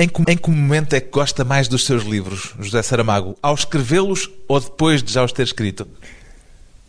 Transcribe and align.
Em 0.00 0.08
que, 0.08 0.22
em 0.32 0.36
que 0.38 0.48
momento 0.48 0.94
é 0.94 1.00
que 1.00 1.10
gosta 1.10 1.44
mais 1.44 1.68
dos 1.68 1.84
seus 1.84 2.04
livros, 2.04 2.54
José 2.58 2.82
Saramago? 2.82 3.36
Ao 3.42 3.54
escrevê-los 3.54 4.30
ou 4.48 4.58
depois 4.58 5.02
de 5.02 5.12
já 5.12 5.22
os 5.22 5.30
ter 5.30 5.42
escrito? 5.42 5.86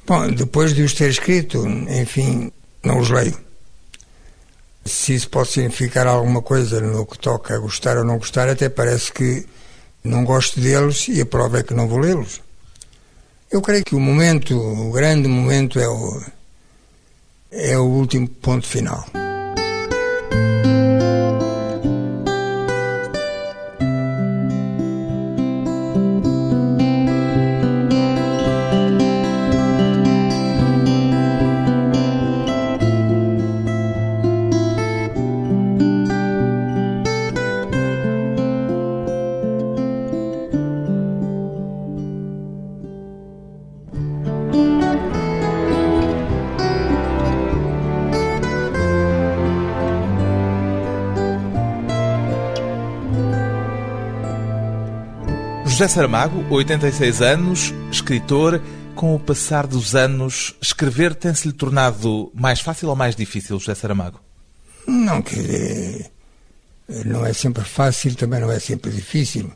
Bom, 0.07 0.31
depois 0.31 0.73
de 0.73 0.81
os 0.81 0.93
ter 0.93 1.09
escrito, 1.09 1.67
enfim, 1.67 2.50
não 2.82 3.00
os 3.00 3.09
leio. 3.09 3.37
Se 4.85 5.13
isso 5.13 5.29
pode 5.29 5.50
significar 5.50 6.08
alguma 6.08 6.42
coisa 6.42 6.79
no 6.79 7.05
que 7.05 7.19
toca 7.19 7.53
a 7.53 7.59
gostar 7.59 7.97
ou 7.97 8.05
não 8.05 8.18
gostar, 8.18 8.47
até 8.47 8.70
parece 8.70 9.12
que 9.12 9.46
não 10.05 10.23
gosto 10.23 10.62
deles 10.62 11.09
e 11.09 11.20
a 11.20 11.25
prova 11.25 11.59
é 11.59 11.64
que 11.64 11.73
não 11.73 11.89
vou 11.89 12.00
lê-los. 12.00 12.39
Eu 13.52 13.62
creio 13.62 13.84
que 13.84 13.93
o 13.93 14.00
momento, 14.00 14.57
o 14.57 14.89
grande 14.89 15.28
momento 15.28 15.78
é 15.82 15.89
o, 15.89 16.23
é 17.52 17.78
o 17.78 17.84
último 17.84 18.30
ponto 18.30 18.66
final. 18.66 19.05
José 55.81 55.95
Saramago, 55.95 56.45
86 56.53 57.21
anos, 57.24 57.74
escritor. 57.91 58.62
Com 58.93 59.15
o 59.15 59.20
passar 59.20 59.65
dos 59.65 59.96
anos, 59.96 60.55
escrever 60.62 61.15
tem-se-lhe 61.15 61.51
tornado 61.51 62.32
mais 62.35 62.60
fácil 62.60 62.90
ou 62.90 62.96
mais 62.96 63.15
difícil, 63.15 63.57
José 63.57 63.73
Saramago? 63.73 64.19
Não, 64.85 65.23
quer 65.23 66.11
não 67.03 67.25
é 67.25 67.33
sempre 67.33 67.63
fácil, 67.63 68.13
também 68.13 68.39
não 68.39 68.51
é 68.51 68.59
sempre 68.59 68.91
difícil. 68.91 69.51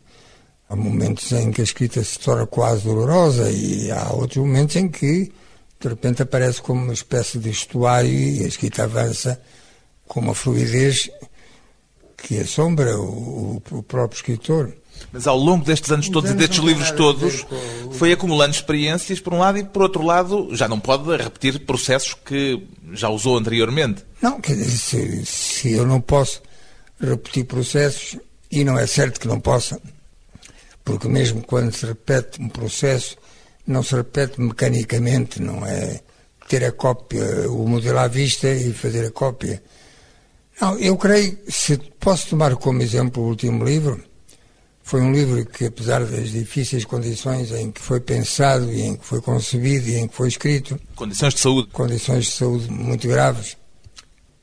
Há 0.68 0.76
momentos 0.76 1.32
em 1.32 1.52
que 1.52 1.62
a 1.62 1.64
escrita 1.64 2.04
se 2.04 2.18
torna 2.18 2.48
quase 2.48 2.86
dolorosa 2.86 3.52
e 3.52 3.92
há 3.92 4.12
outros 4.12 4.44
momentos 4.44 4.78
em 4.78 4.88
que, 4.90 5.32
de 5.80 5.88
repente, 5.88 6.24
aparece 6.24 6.60
como 6.60 6.82
uma 6.86 6.94
espécie 6.94 7.38
de 7.38 7.52
estuário 7.52 8.10
e 8.10 8.44
a 8.44 8.48
escrita 8.48 8.86
avança 8.86 9.40
com 10.08 10.22
uma 10.22 10.34
fluidez 10.34 11.08
que 12.18 12.40
assombra 12.40 13.00
o, 13.00 13.62
o 13.70 13.84
próprio 13.84 14.18
escritor. 14.18 14.74
Mas 15.12 15.28
ao 15.28 15.38
longo 15.38 15.64
destes 15.64 15.92
anos 15.92 16.10
todos 16.10 16.32
e 16.32 16.34
destes 16.34 16.60
livros 16.60 16.92
todos, 16.92 17.46
foi 17.94 18.12
acumulando 18.12 18.54
experiências 18.54 19.20
por 19.20 19.34
um 19.34 19.40
lado 19.40 19.58
e 19.58 19.64
por 19.64 19.84
outro 19.84 20.04
lado 20.04 20.50
já 20.52 20.68
não 20.68 20.80
pode 20.80 21.16
repetir 21.16 21.60
processos 21.62 22.14
que 22.14 22.62
já 22.94 23.10
usou 23.10 23.38
anteriormente. 23.38 24.04
Não, 24.22 24.42
quer 24.42 24.56
dizer, 24.56 24.78
se, 24.78 25.26
se 25.26 25.72
eu 25.74 25.86
não 25.86 26.02
posso 26.02 26.42
repetir 27.00 27.46
processos, 27.46 28.18
e 28.52 28.64
não 28.64 28.78
é 28.78 28.88
certo 28.88 29.20
que 29.20 29.28
não 29.28 29.40
possa, 29.40 29.80
porque 30.84 31.08
mesmo 31.08 31.42
quando 31.42 31.74
se 31.74 31.86
repete 31.86 32.42
um 32.42 32.48
processo, 32.48 33.18
não 33.66 33.84
se 33.84 33.96
repete 33.96 34.40
mecanicamente, 34.40 35.42
não 35.42 35.66
é 35.66 36.02
ter 36.48 36.64
a 36.64 36.72
cópia, 36.72 37.50
o 37.50 37.68
modelo 37.68 38.00
à 38.00 38.08
vista 38.08 38.48
e 38.50 38.72
fazer 38.72 39.08
a 39.08 39.12
cópia. 39.12 39.62
Não, 40.62 40.78
eu 40.80 40.96
creio, 40.96 41.38
se 41.50 41.78
posso 42.00 42.30
tomar 42.30 42.56
como 42.56 42.82
exemplo 42.82 43.24
o 43.24 43.28
último 43.28 43.66
livro, 43.66 44.02
foi 44.86 45.02
um 45.02 45.12
livro 45.12 45.44
que, 45.48 45.66
apesar 45.66 46.06
das 46.06 46.30
difíceis 46.30 46.86
condições 46.86 47.52
em 47.52 47.72
que 47.72 47.82
foi 47.82 48.00
pensado 48.00 48.72
e 48.72 48.84
em 48.84 48.96
que 48.96 49.04
foi 49.04 49.20
concebido 49.20 49.90
e 49.90 49.96
em 49.96 50.08
que 50.08 50.14
foi 50.14 50.28
escrito... 50.28 50.80
Condições 50.96 51.34
de 51.34 51.40
saúde. 51.40 51.70
Condições 51.72 52.26
de 52.26 52.32
saúde 52.34 52.70
muito 52.70 53.08
graves. 53.08 53.58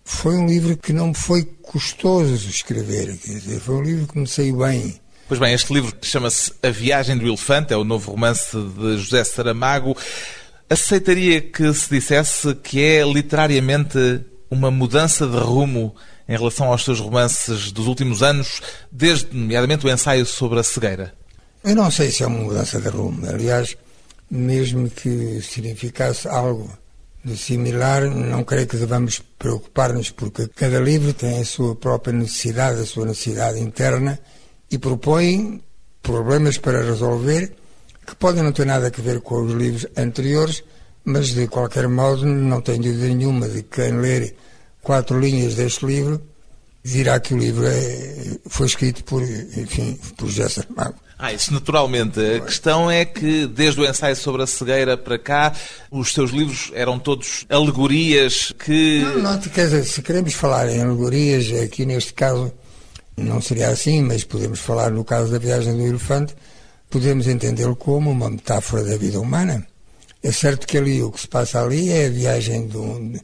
Foi 0.04 0.34
um 0.34 0.44
livro 0.48 0.76
que 0.76 0.92
não 0.92 1.06
me 1.06 1.14
foi 1.14 1.44
custoso 1.44 2.34
escrever. 2.48 3.16
Quer 3.19 3.34
dizer, 3.34 3.60
foi 3.60 3.76
um 3.76 3.82
livro 3.82 4.08
que 4.08 4.19
me 4.19 4.26
saiu 4.26 4.56
bem. 4.56 5.00
Pois 5.28 5.38
bem, 5.38 5.54
este 5.54 5.72
livro 5.72 5.97
chama-se 6.02 6.52
A 6.60 6.70
Viagem 6.70 7.16
do 7.16 7.25
Elefante, 7.25 7.72
é 7.72 7.76
o 7.76 7.84
novo 7.84 8.10
romance 8.10 8.50
de 8.50 8.98
José 8.98 9.22
Saramago. 9.22 9.97
Aceitaria 10.69 11.41
que 11.41 11.72
se 11.72 11.88
dissesse 11.88 12.52
que 12.56 12.82
é 12.82 13.04
literariamente 13.04 13.97
uma 14.50 14.72
mudança 14.72 15.25
de 15.25 15.36
rumo 15.36 15.94
em 16.28 16.36
relação 16.36 16.66
aos 16.66 16.84
seus 16.84 17.00
romances 17.00 17.72
dos 17.72 17.86
últimos 17.86 18.22
anos, 18.22 18.60
desde, 18.90 19.36
nomeadamente, 19.36 19.86
o 19.86 19.90
ensaio 19.90 20.24
sobre 20.26 20.60
a 20.60 20.62
cegueira? 20.62 21.14
Eu 21.64 21.76
não 21.76 21.90
sei 21.90 22.10
se 22.10 22.22
é 22.22 22.26
uma 22.26 22.40
mudança 22.40 22.80
de 22.80 22.88
rumo. 22.88 23.26
Aliás, 23.28 23.76
mesmo 24.30 24.88
que 24.90 25.40
significasse 25.42 26.26
algo 26.28 26.70
de 27.24 27.36
similar, 27.36 28.02
não 28.10 28.42
creio 28.42 28.66
que 28.66 28.76
devamos 28.76 29.22
preocupar-nos, 29.38 30.10
porque 30.10 30.48
cada 30.48 30.80
livro 30.80 31.12
tem 31.12 31.40
a 31.40 31.44
sua 31.44 31.76
própria 31.76 32.12
necessidade, 32.12 32.80
a 32.80 32.86
sua 32.86 33.06
necessidade 33.06 33.60
interna 33.60 34.18
e 34.70 34.78
propõe 34.78 35.62
problemas 36.02 36.58
para 36.58 36.82
resolver 36.82 37.52
que 38.06 38.16
podem 38.16 38.42
não 38.42 38.52
ter 38.52 38.66
nada 38.66 38.88
a 38.88 39.02
ver 39.02 39.20
com 39.20 39.42
os 39.42 39.52
livros 39.52 39.86
anteriores, 39.96 40.64
mas 41.04 41.28
de 41.28 41.46
qualquer 41.46 41.86
modo 41.88 42.26
não 42.26 42.60
tenho 42.60 42.82
dúvida 42.82 43.06
nenhuma 43.06 43.48
de 43.48 43.62
que 43.62 43.82
quem 43.82 43.98
ler 43.98 44.34
quatro 44.82 45.19
linhas 45.19 45.54
deste 45.54 45.87
livro, 45.87 46.20
dirá 46.84 47.20
que 47.20 47.32
o 47.32 47.38
livro 47.38 47.66
é, 47.66 48.38
foi 48.48 48.66
escrito 48.66 49.04
por, 49.04 49.22
enfim, 49.22 49.98
por 50.16 50.28
José 50.28 50.48
Saramago. 50.48 50.97
Ah, 51.19 51.32
isso 51.32 51.53
naturalmente. 51.53 52.19
A 52.19 52.41
questão 52.41 52.91
é 52.91 53.04
que, 53.04 53.47
desde 53.47 53.81
o 53.81 53.88
ensaio 53.88 54.16
sobre 54.16 54.43
a 54.43 54.47
cegueira 54.47 54.97
para 54.97 55.16
cá, 55.16 55.54
os 55.88 56.12
seus 56.12 56.32
livros 56.32 56.72
eram 56.75 56.98
todos 56.98 57.47
alegorias 57.48 58.53
que. 58.59 59.03
Não, 59.03 59.19
não, 59.19 59.38
quer 59.38 59.66
dizer, 59.66 59.84
se 59.84 60.03
queremos 60.03 60.34
falar 60.34 60.69
em 60.69 60.82
alegorias, 60.82 61.53
aqui 61.62 61.87
neste 61.87 62.12
caso 62.12 62.53
não 63.16 63.41
seria 63.41 63.69
assim, 63.69 64.03
mas 64.03 64.25
podemos 64.25 64.59
falar 64.59 64.91
no 64.91 65.04
caso 65.04 65.31
da 65.31 65.38
viagem 65.38 65.76
do 65.76 65.87
elefante, 65.87 66.34
podemos 66.91 67.28
entendê-lo 67.28 67.76
como 67.76 68.10
uma 68.10 68.28
metáfora 68.28 68.82
da 68.82 68.97
vida 68.97 69.20
humana. 69.20 69.64
É 70.25 70.32
certo 70.32 70.66
que 70.66 70.76
ali 70.76 71.03
o 71.03 71.12
que 71.12 71.20
se 71.20 71.28
passa 71.28 71.62
ali 71.62 71.88
é 71.91 72.06
a 72.06 72.10
viagem 72.10 72.66
de 72.66 72.76
um, 72.76 73.14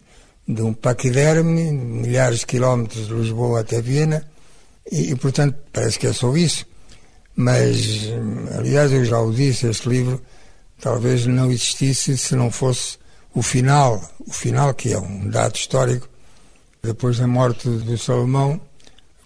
de 0.48 0.62
um 0.62 0.72
paquiderme, 0.72 1.70
milhares 1.72 2.40
de 2.40 2.46
quilómetros 2.46 3.06
de 3.06 3.12
Lisboa 3.12 3.60
até 3.60 3.82
Viena, 3.82 4.26
e, 4.90 5.10
e, 5.10 5.16
portanto 5.16 5.58
parece 5.70 5.98
que 5.98 6.06
é 6.06 6.12
só 6.14 6.34
isso. 6.34 6.64
Mas, 7.36 8.08
aliás, 8.56 8.90
eu 8.90 9.04
já 9.04 9.20
o 9.20 9.30
disse, 9.30 9.66
este 9.66 9.88
livro 9.88 10.20
talvez 10.80 11.26
não 11.26 11.52
existisse 11.52 12.16
se 12.16 12.34
não 12.34 12.50
fosse 12.50 12.96
o 13.34 13.42
final, 13.42 14.02
o 14.26 14.32
final 14.32 14.72
que 14.72 14.92
é 14.92 14.98
um 14.98 15.28
dado 15.28 15.54
histórico, 15.54 16.08
depois 16.82 17.18
da 17.18 17.26
morte 17.26 17.68
do 17.68 17.98
Salomão. 17.98 18.58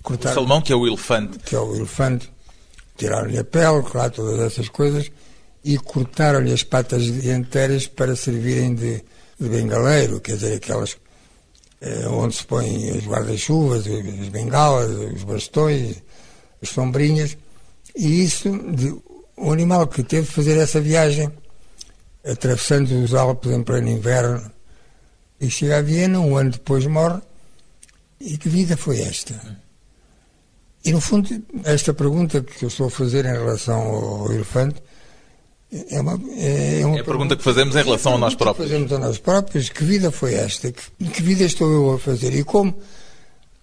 Cortaram, 0.02 0.32
o 0.32 0.34
Salomão 0.34 0.60
que 0.60 0.72
é 0.72 0.76
o 0.76 0.86
elefante. 0.86 1.38
Que 1.38 1.54
é 1.54 1.60
o 1.60 1.76
elefante. 1.76 2.30
Tiraram-lhe 2.96 3.38
a 3.38 3.44
pele, 3.44 3.82
claro, 3.84 4.10
todas 4.10 4.40
essas 4.40 4.68
coisas, 4.68 5.10
e 5.64 5.78
cortaram-lhe 5.78 6.52
as 6.52 6.64
patas 6.64 7.04
dianteiras 7.04 7.86
para 7.86 8.16
servirem 8.16 8.74
de, 8.74 9.02
de 9.40 9.48
bengaleiro, 9.48 10.20
quer 10.20 10.34
dizer, 10.34 10.56
aquelas 10.56 10.96
onde 12.10 12.36
se 12.36 12.44
põem 12.44 12.90
as 12.90 13.04
guarda-chuvas, 13.04 13.86
as 13.86 14.28
bengalas, 14.28 14.90
os 15.14 15.24
bastões, 15.24 16.02
as 16.62 16.68
sombrinhas, 16.68 17.36
e 17.96 18.22
isso, 18.24 18.50
de, 18.72 18.94
o 19.36 19.52
animal 19.52 19.86
que 19.88 20.02
teve 20.02 20.26
de 20.26 20.32
fazer 20.32 20.56
essa 20.58 20.80
viagem, 20.80 21.30
atravessando 22.24 22.92
os 23.02 23.14
Alpes 23.14 23.50
em 23.50 23.62
pleno 23.62 23.88
inverno, 23.88 24.50
e 25.40 25.50
chega 25.50 25.78
a 25.78 25.82
Viena, 25.82 26.20
um 26.20 26.36
ano 26.36 26.50
depois 26.50 26.86
morre, 26.86 27.20
e 28.20 28.38
que 28.38 28.48
vida 28.48 28.76
foi 28.76 29.00
esta? 29.00 29.34
E, 30.84 30.92
no 30.92 31.00
fundo, 31.00 31.28
esta 31.64 31.92
pergunta 31.92 32.40
que 32.42 32.64
eu 32.64 32.68
estou 32.68 32.86
a 32.86 32.90
fazer 32.90 33.24
em 33.24 33.32
relação 33.32 33.80
ao 33.80 34.32
elefante 34.32 34.80
é, 35.90 36.00
uma, 36.00 36.20
é, 36.36 36.80
é, 36.80 36.86
uma 36.86 36.98
é 36.98 37.00
a 37.00 37.04
pergunta 37.04 37.34
que 37.34 37.42
fazemos 37.42 37.74
em 37.74 37.82
relação 37.82 38.14
a 38.14 38.18
nós 38.18 38.34
próprios. 38.34 38.68
fazemos 38.68 38.92
a 38.92 38.98
nós 38.98 39.16
próprios. 39.16 39.70
Que 39.70 39.82
vida 39.82 40.10
foi 40.10 40.34
esta? 40.34 40.70
Que, 40.70 40.82
que, 41.08 41.22
vida 41.22 41.44
estou 41.44 41.70
eu 41.72 41.92
a 41.94 41.98
fazer? 41.98 42.34
E 42.34 42.44
como, 42.44 42.76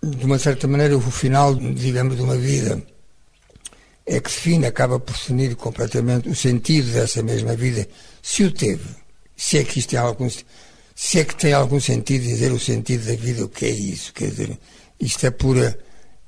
de 0.01 0.25
uma 0.25 0.39
certa 0.39 0.67
maneira, 0.67 0.97
o 0.97 1.01
final, 1.01 1.53
digamos, 1.53 2.15
de 2.15 2.23
uma 2.23 2.35
vida 2.35 2.81
é 4.07 4.19
que 4.19 4.29
define, 4.29 4.65
acaba 4.65 4.99
por 4.99 5.13
definir 5.13 5.55
completamente 5.55 6.27
o 6.29 6.35
sentido 6.35 6.91
dessa 6.91 7.21
mesma 7.21 7.55
vida, 7.55 7.87
se 8.23 8.43
o 8.43 8.51
teve, 8.51 8.89
se 9.37 9.59
é 9.59 9.63
que 9.63 9.77
isto 9.77 9.89
tem 9.89 9.99
algum, 9.99 10.27
se 10.95 11.19
é 11.19 11.23
que 11.23 11.35
tem 11.35 11.53
algum 11.53 11.79
sentido 11.79 12.23
dizer 12.23 12.51
o 12.51 12.59
sentido 12.59 13.05
da 13.05 13.15
vida, 13.15 13.45
o 13.45 13.49
que 13.49 13.65
é 13.67 13.69
isso? 13.69 14.11
Quer 14.13 14.31
dizer, 14.31 14.57
isto 14.99 15.27
é 15.27 15.29
pura, 15.29 15.77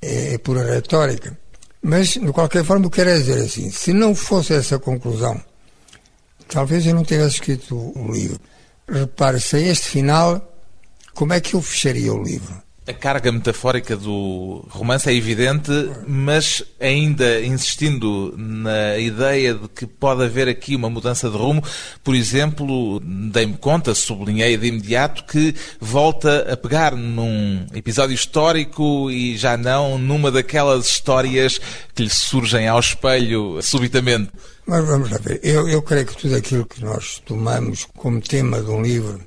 é, 0.00 0.34
é 0.34 0.38
pura 0.38 0.62
retórica. 0.62 1.36
Mas, 1.82 2.10
de 2.10 2.32
qualquer 2.32 2.64
forma, 2.64 2.86
eu 2.86 2.90
quero 2.90 3.12
dizer 3.18 3.42
assim, 3.42 3.68
se 3.68 3.92
não 3.92 4.14
fosse 4.14 4.54
essa 4.54 4.78
conclusão, 4.78 5.42
Talvez 6.52 6.86
eu 6.86 6.94
não 6.94 7.02
tivesse 7.02 7.36
escrito 7.36 7.74
o 7.74 8.12
livro. 8.12 8.38
Repare, 8.86 9.40
se 9.40 9.58
este 9.58 9.88
final, 9.88 10.54
como 11.14 11.32
é 11.32 11.40
que 11.40 11.54
eu 11.54 11.62
fecharia 11.62 12.12
o 12.12 12.22
livro? 12.22 12.60
A 12.86 12.92
carga 12.92 13.32
metafórica 13.32 13.96
do 13.96 14.66
romance 14.68 15.08
é 15.08 15.14
evidente, 15.14 15.70
mas 16.06 16.62
ainda 16.78 17.40
insistindo 17.40 18.34
na 18.36 18.98
ideia 18.98 19.54
de 19.54 19.66
que 19.68 19.86
pode 19.86 20.24
haver 20.24 20.46
aqui 20.46 20.76
uma 20.76 20.90
mudança 20.90 21.30
de 21.30 21.36
rumo, 21.36 21.62
por 22.04 22.14
exemplo, 22.14 23.00
dei-me 23.00 23.56
conta, 23.56 23.94
sublinhei 23.94 24.56
de 24.58 24.66
imediato, 24.66 25.24
que 25.24 25.54
volta 25.80 26.52
a 26.52 26.56
pegar 26.56 26.94
num 26.94 27.64
episódio 27.72 28.14
histórico 28.14 29.10
e 29.10 29.38
já 29.38 29.56
não 29.56 29.96
numa 29.96 30.30
daquelas 30.30 30.84
histórias 30.84 31.58
que 31.94 32.02
lhe 32.02 32.10
surgem 32.10 32.68
ao 32.68 32.80
espelho 32.80 33.62
subitamente. 33.62 34.28
Mas 34.72 34.86
vamos 34.86 35.10
lá 35.10 35.18
ver. 35.18 35.38
Eu, 35.42 35.68
eu 35.68 35.82
creio 35.82 36.06
que 36.06 36.16
tudo 36.16 36.34
aquilo 36.34 36.64
que 36.64 36.82
nós 36.82 37.20
tomamos 37.26 37.86
como 37.94 38.22
tema 38.22 38.58
de 38.58 38.70
um 38.70 38.80
livro, 38.80 39.22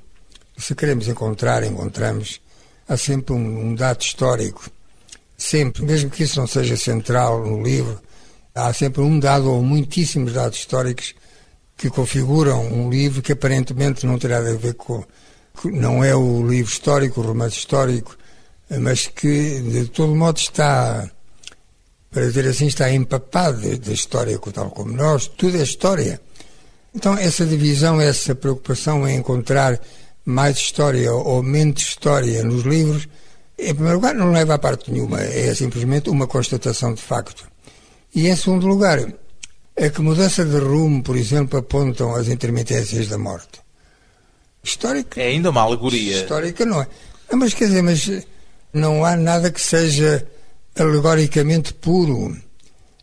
se 0.58 0.74
queremos 0.74 1.08
encontrar, 1.08 1.64
encontramos 1.64 2.42
há 2.90 2.98
sempre 2.98 3.36
um, 3.36 3.68
um 3.68 3.76
dado 3.76 4.02
histórico. 4.02 4.68
Sempre, 5.38 5.84
mesmo 5.84 6.10
que 6.10 6.24
isso 6.24 6.40
não 6.40 6.48
seja 6.48 6.76
central 6.76 7.46
no 7.46 7.62
livro, 7.62 8.02
há 8.56 8.74
sempre 8.74 9.04
um 9.04 9.20
dado 9.20 9.52
ou 9.52 9.62
muitíssimos 9.62 10.34
dados 10.34 10.58
históricos 10.58 11.14
que 11.78 11.92
configuram 11.92 12.66
um 12.66 12.90
livro 12.90 13.22
que 13.22 13.34
aparentemente 13.34 14.04
não 14.04 14.18
terá 14.18 14.40
a 14.40 14.54
ver 14.56 14.74
com. 14.74 15.06
não 15.66 16.04
é 16.04 16.16
o 16.16 16.42
livro 16.48 16.72
histórico, 16.72 17.22
o 17.22 17.24
romance 17.24 17.56
histórico, 17.56 18.18
mas 18.82 19.06
que 19.06 19.62
de 19.62 19.86
todo 19.90 20.16
modo 20.16 20.40
está, 20.40 21.08
para 22.16 22.28
dizer 22.28 22.48
assim, 22.48 22.68
está 22.68 22.90
empapado 22.90 23.78
da 23.78 23.92
história 23.92 24.40
tal 24.54 24.72
como 24.72 24.94
nós, 24.94 25.28
tudo 25.28 25.58
é 25.58 25.62
história. 25.62 26.22
Então, 26.96 27.18
essa 27.18 27.46
divisão, 27.46 28.00
essa 28.00 28.34
preocupação 28.34 29.06
em 29.06 29.18
encontrar 29.18 29.78
mais 30.24 30.56
história 30.56 31.12
ou 31.12 31.44
menos 31.44 31.82
história 31.82 32.42
nos 32.42 32.64
livros, 32.64 33.10
em 33.60 33.74
primeiro 33.74 33.98
lugar, 33.98 34.16
não 34.16 34.32
leva 34.32 34.54
a 34.54 34.58
parte 34.58 34.94
nenhuma, 34.94 35.20
é 35.20 35.54
simplesmente 35.54 36.10
uma 36.10 36.26
constatação 36.26 36.94
de 36.94 37.02
facto. 37.02 37.46
E 38.16 38.30
em 38.30 38.36
segundo 38.38 38.66
lugar, 38.66 39.06
é 39.76 39.90
que 39.90 40.02
mudança 40.02 40.46
de 40.46 40.58
rumo, 40.58 41.04
por 41.04 41.18
exemplo, 41.18 41.60
apontam 41.60 42.16
as 42.16 42.30
intermitências 42.30 43.10
da 43.10 43.18
morte. 43.18 43.60
Histórica. 44.64 45.20
É 45.22 45.28
ainda 45.28 45.50
uma 45.50 45.64
alegoria. 45.64 46.22
Histórica 46.22 46.66
não 46.66 46.82
é. 46.82 46.88
Não, 47.30 47.40
mas 47.40 47.54
quer 47.54 47.66
dizer, 47.66 47.82
mas 47.82 48.10
não 48.72 49.04
há 49.04 49.18
nada 49.18 49.52
que 49.52 49.60
seja 49.60 50.26
alegoricamente 50.77 51.74
puro. 51.74 52.36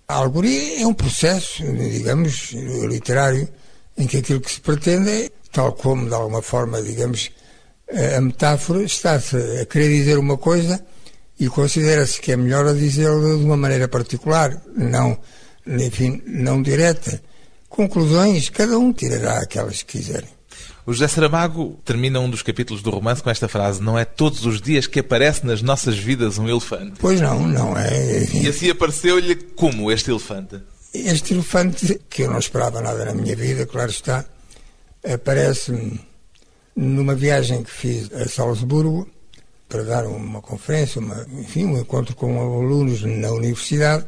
A 0.06 0.16
alegoria 0.16 0.82
é 0.82 0.86
um 0.86 0.94
processo, 0.94 1.62
digamos, 1.64 2.52
literário, 2.52 3.48
em 3.96 4.06
que 4.06 4.19
aquilo 4.19 4.40
que 4.40 4.52
se 4.52 4.60
pretende 4.60 5.30
tal 5.50 5.72
como, 5.72 6.08
de 6.08 6.14
alguma 6.14 6.42
forma, 6.42 6.82
digamos, 6.82 7.30
a 8.16 8.20
metáfora 8.20 8.82
está-se 8.82 9.36
a 9.60 9.66
querer 9.66 9.88
dizer 9.88 10.19
uma 10.19 10.38
coisa 10.38 10.82
e 11.38 11.48
considera-se 11.48 12.20
que 12.20 12.32
é 12.32 12.36
melhor 12.36 12.66
a 12.66 12.72
dizê-la 12.72 13.36
de 13.36 13.44
uma 13.44 13.56
maneira 13.56 13.88
particular, 13.88 14.62
não, 14.74 15.19
enfim, 15.66 16.22
não 16.26 16.62
direta. 16.62 17.22
Conclusões, 17.69 18.48
cada 18.48 18.78
um 18.78 18.92
tirará 18.92 19.38
aquelas 19.38 19.82
que 19.82 19.98
quiserem. 19.98 20.28
O 20.84 20.93
José 20.93 21.06
Saramago 21.06 21.81
termina 21.84 22.19
um 22.19 22.29
dos 22.29 22.43
capítulos 22.43 22.82
do 22.82 22.90
romance 22.90 23.23
com 23.23 23.31
esta 23.31 23.46
frase: 23.49 23.81
Não 23.81 23.96
é 23.96 24.05
todos 24.05 24.44
os 24.44 24.61
dias 24.61 24.87
que 24.87 24.99
aparece 24.99 25.46
nas 25.46 25.62
nossas 25.62 25.96
vidas 25.96 26.38
um 26.38 26.49
elefante. 26.49 26.94
Pois 26.99 27.20
não, 27.20 27.46
não 27.46 27.76
é. 27.76 28.25
E 28.34 28.49
assim 28.49 28.69
apareceu-lhe 28.69 29.37
como 29.37 29.93
este 29.93 30.11
elefante? 30.11 30.61
Este 30.93 31.34
elefante, 31.34 32.00
que 32.11 32.23
eu 32.23 32.31
não 32.31 32.38
esperava 32.38 32.81
nada 32.81 33.05
na 33.05 33.14
minha 33.14 33.37
vida, 33.37 33.64
claro 33.64 33.90
está, 33.90 34.25
aparece-me 35.05 36.00
numa 36.75 37.14
viagem 37.14 37.62
que 37.62 37.70
fiz 37.70 38.12
a 38.12 38.29
Salzburgo 38.29 39.08
para 39.69 39.84
dar 39.84 40.06
uma 40.06 40.43
conferência, 40.43 41.00
uma, 41.00 41.26
enfim, 41.38 41.64
um 41.64 41.79
encontro 41.79 42.14
com 42.14 42.40
alunos 42.40 43.02
na 43.02 43.31
universidade 43.31 44.05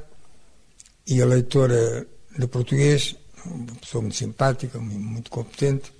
e 1.06 1.22
a 1.22 1.26
leitora 1.26 2.06
de 2.38 2.46
português, 2.46 3.16
uma 3.46 3.74
pessoa 3.80 4.02
muito 4.02 4.16
simpática, 4.16 4.78
muito 4.78 5.30
competente, 5.30 5.92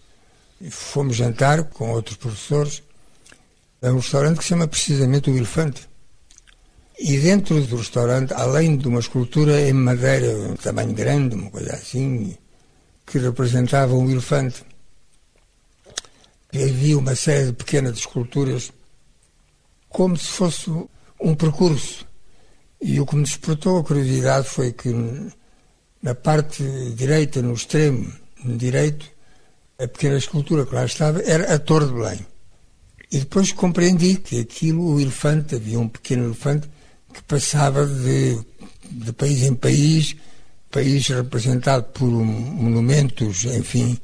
fomos 0.70 1.16
jantar 1.16 1.64
com 1.64 1.90
outros 1.90 2.16
professores 2.16 2.82
a 3.82 3.88
um 3.88 3.96
restaurante 3.96 4.38
que 4.38 4.44
se 4.44 4.48
chama 4.50 4.66
precisamente 4.66 5.30
o 5.30 5.36
Elefante. 5.36 5.88
E 6.98 7.18
dentro 7.18 7.60
do 7.66 7.76
restaurante, 7.76 8.32
além 8.34 8.76
de 8.76 8.86
uma 8.86 9.00
escultura 9.00 9.60
em 9.60 9.72
madeira, 9.72 10.50
de 10.50 10.58
tamanho 10.58 10.92
grande, 10.92 11.34
uma 11.34 11.50
coisa 11.50 11.72
assim, 11.72 12.36
que 13.04 13.18
representava 13.18 13.94
um 13.94 14.08
elefante, 14.08 14.64
havia 16.54 16.96
uma 16.96 17.16
série 17.16 17.46
de 17.46 17.52
pequenas 17.52 17.98
esculturas 17.98 18.72
como 19.88 20.16
se 20.16 20.28
fosse 20.28 20.70
um 21.20 21.34
percurso. 21.34 22.06
E 22.80 23.00
o 23.00 23.06
que 23.06 23.16
me 23.16 23.24
despertou 23.24 23.78
a 23.78 23.84
curiosidade 23.84 24.48
foi 24.48 24.72
que 24.72 24.92
na 26.02 26.14
parte 26.14 26.62
direita, 26.94 27.42
no 27.42 27.54
extremo 27.54 28.12
direito, 28.44 29.10
a 29.84 29.88
pequena 29.88 30.16
escultura 30.16 30.64
que 30.64 30.74
lá 30.74 30.84
estava 30.84 31.22
era 31.22 31.54
a 31.54 31.58
Torre 31.58 31.86
de 31.86 31.92
Belém. 31.92 32.26
E 33.12 33.18
depois 33.18 33.52
compreendi 33.52 34.16
que 34.16 34.40
aquilo, 34.40 34.94
o 34.94 35.00
elefante, 35.00 35.54
havia 35.54 35.78
um 35.78 35.88
pequeno 35.88 36.24
elefante 36.24 36.68
que 37.12 37.22
passava 37.22 37.86
de, 37.86 38.38
de 38.90 39.12
país 39.12 39.42
em 39.42 39.54
país, 39.54 40.16
país 40.70 41.06
representado 41.06 41.84
por 41.92 42.08
monumentos, 42.08 43.44
enfim, 43.44 43.98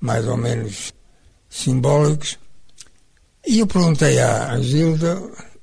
mais 0.00 0.26
ou 0.26 0.36
menos 0.36 0.92
simbólicos. 1.50 2.38
E 3.46 3.58
eu 3.58 3.66
perguntei 3.66 4.18
à 4.20 4.58
Gilda, 4.60 5.20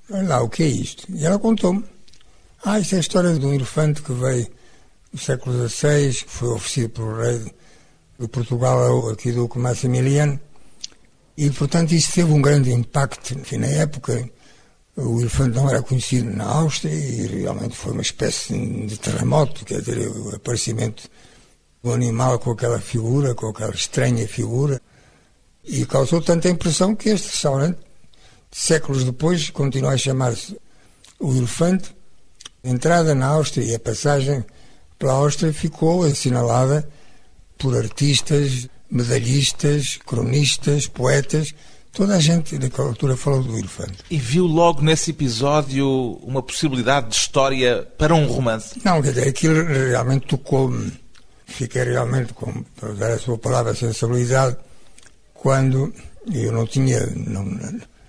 lá, 0.09 0.41
o 0.41 0.49
que 0.49 0.63
é 0.63 0.67
isto? 0.67 1.05
E 1.09 1.25
ela 1.25 1.39
contou-me. 1.39 1.83
Ah, 2.63 2.79
isto 2.79 2.93
é 2.93 2.97
a 2.97 3.01
história 3.01 3.33
de 3.33 3.45
um 3.45 3.53
elefante 3.53 4.01
que 4.01 4.13
veio 4.13 4.47
no 5.11 5.19
século 5.19 5.67
XVI, 5.67 6.13
que 6.13 6.29
foi 6.29 6.49
oferecido 6.49 6.89
pelo 6.89 7.17
rei 7.17 7.53
de 8.23 8.29
Portugal, 8.29 9.09
aqui 9.09 9.31
do 9.31 9.49
Maximiliano, 9.55 10.39
e, 11.37 11.49
portanto, 11.49 11.93
isso 11.93 12.13
teve 12.13 12.31
um 12.31 12.41
grande 12.41 12.71
impacto. 12.71 13.33
Enfim, 13.37 13.57
na 13.57 13.67
época, 13.67 14.29
o 14.95 15.19
elefante 15.19 15.55
não 15.55 15.69
era 15.69 15.81
conhecido 15.81 16.29
na 16.29 16.45
Áustria 16.45 16.93
e 16.93 17.25
realmente 17.41 17.75
foi 17.75 17.91
uma 17.91 18.01
espécie 18.01 18.53
de 18.85 18.97
terremoto, 18.97 19.65
quer 19.65 19.81
dizer, 19.81 20.07
o 20.07 20.35
aparecimento 20.35 21.09
do 21.81 21.91
animal 21.91 22.39
com 22.39 22.51
aquela 22.51 22.79
figura, 22.79 23.33
com 23.33 23.47
aquela 23.47 23.73
estranha 23.73 24.27
figura. 24.27 24.81
E 25.65 25.85
causou 25.85 26.21
tanta 26.21 26.49
impressão 26.49 26.95
que 26.95 27.09
este 27.09 27.29
restaurante, 27.29 27.79
séculos 28.51 29.03
depois, 29.03 29.49
continua 29.49 29.93
a 29.93 29.97
chamar-se 29.97 30.57
O 31.19 31.33
Elefante. 31.33 31.95
A 32.63 32.69
entrada 32.69 33.15
na 33.15 33.27
Áustria 33.27 33.65
e 33.65 33.75
a 33.75 33.79
passagem 33.79 34.45
pela 34.99 35.13
Áustria 35.13 35.51
ficou 35.51 36.03
assinalada 36.03 36.87
por 37.63 37.77
artistas, 37.77 38.67
medalhistas, 38.91 39.97
cronistas, 40.05 40.85
poetas. 40.85 41.55
Toda 41.93 42.15
a 42.15 42.19
gente 42.19 42.59
naquela 42.59 42.89
altura 42.89 43.15
falou 43.15 43.41
do 43.41 43.57
elefante. 43.57 43.99
E 44.11 44.17
viu 44.17 44.45
logo 44.45 44.81
nesse 44.81 45.11
episódio 45.11 45.87
uma 46.23 46.43
possibilidade 46.43 47.07
de 47.07 47.15
história 47.15 47.87
para 47.97 48.13
um 48.13 48.25
romance? 48.25 48.81
Não, 48.83 49.01
quer 49.01 49.13
dizer, 49.13 49.29
aquilo 49.29 49.63
realmente 49.63 50.27
tocou-me. 50.27 50.91
Fiquei 51.45 51.83
realmente, 51.83 52.33
com, 52.33 52.65
para 52.75 52.93
dar 52.93 53.11
a 53.11 53.17
sua 53.17 53.37
palavra, 53.37 53.73
sensibilidade 53.73 54.57
quando 55.33 55.93
eu 56.33 56.51
não 56.51 56.67
tinha. 56.67 56.99
Não, 57.15 57.45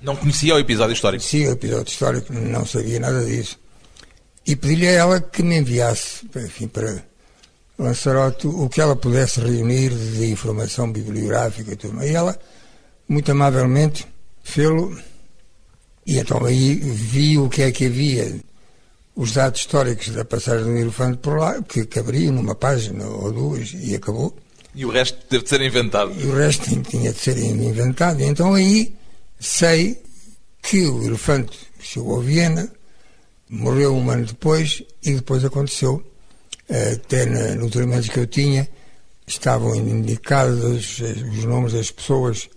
não 0.03 0.17
conhecia 0.17 0.57
o 0.57 0.59
episódio 0.59 0.95
histórico? 0.95 1.23
Conhecia 1.23 1.51
o 1.51 1.53
episódio 1.53 1.93
histórico, 1.93 2.33
não 2.33 2.67
sabia 2.67 2.99
nada 2.99 3.25
disso. 3.25 3.61
E 4.45 4.57
pedi-lhe 4.57 4.89
a 4.89 4.93
ela 4.93 5.21
que 5.21 5.45
me 5.45 5.59
enviasse, 5.59 6.29
enfim, 6.35 6.67
para 6.67 7.05
Lanzarote, 7.79 8.47
o 8.47 8.69
que 8.69 8.81
ela 8.81 8.95
pudesse 8.95 9.41
reunir 9.41 9.91
de 9.91 10.31
informação 10.31 10.91
bibliográfica 10.91 11.73
e 11.73 11.77
tudo. 11.77 12.03
E 12.03 12.15
ela, 12.15 12.39
muito 13.09 13.31
amavelmente, 13.33 14.07
fê-lo. 14.43 14.97
E 16.07 16.19
então 16.19 16.45
aí 16.45 16.75
vi 16.75 17.39
o 17.39 17.49
que 17.49 17.63
é 17.63 17.73
que 17.73 17.87
havia, 17.87 18.37
os 19.17 19.33
dados 19.33 19.61
históricos 19.61 20.11
da 20.11 20.25
passagem 20.25 20.67
do 20.67 20.79
elefante 20.79 21.19
por 21.19 21.39
lá, 21.39 21.61
que 21.63 21.85
caberiam 21.87 22.33
numa 22.33 22.55
página 22.55 23.07
ou 23.07 23.33
duas, 23.33 23.73
e 23.75 23.95
acabou. 23.95 24.37
E 24.75 24.85
o 24.85 24.91
resto 24.91 25.19
teve 25.29 25.45
de 25.45 25.51
ser 25.51 25.61
inventado. 25.61 26.13
E 26.21 26.27
o 26.27 26.35
resto 26.35 26.65
tinha 26.83 27.13
de 27.13 27.19
ser 27.19 27.39
inventado. 27.39 28.21
E 28.21 28.25
então 28.25 28.55
aí 28.55 28.95
sei 29.39 30.03
que 30.63 30.87
o 30.87 31.05
elefante 31.05 31.59
chegou 31.81 32.21
a 32.21 32.23
Viena, 32.23 32.71
morreu 33.49 33.95
um 33.95 34.11
ano 34.11 34.27
depois 34.27 34.83
e 35.03 35.13
depois 35.15 35.45
aconteceu, 35.45 36.03
até 36.69 37.27
nos 37.55 37.75
elementos 37.75 38.09
que 38.09 38.19
eu 38.19 38.27
tinha, 38.27 38.69
estavam 39.27 39.75
indicados 39.75 41.01
os 41.01 41.45
nomes 41.45 41.73
das 41.73 41.91
pessoas 41.91 42.49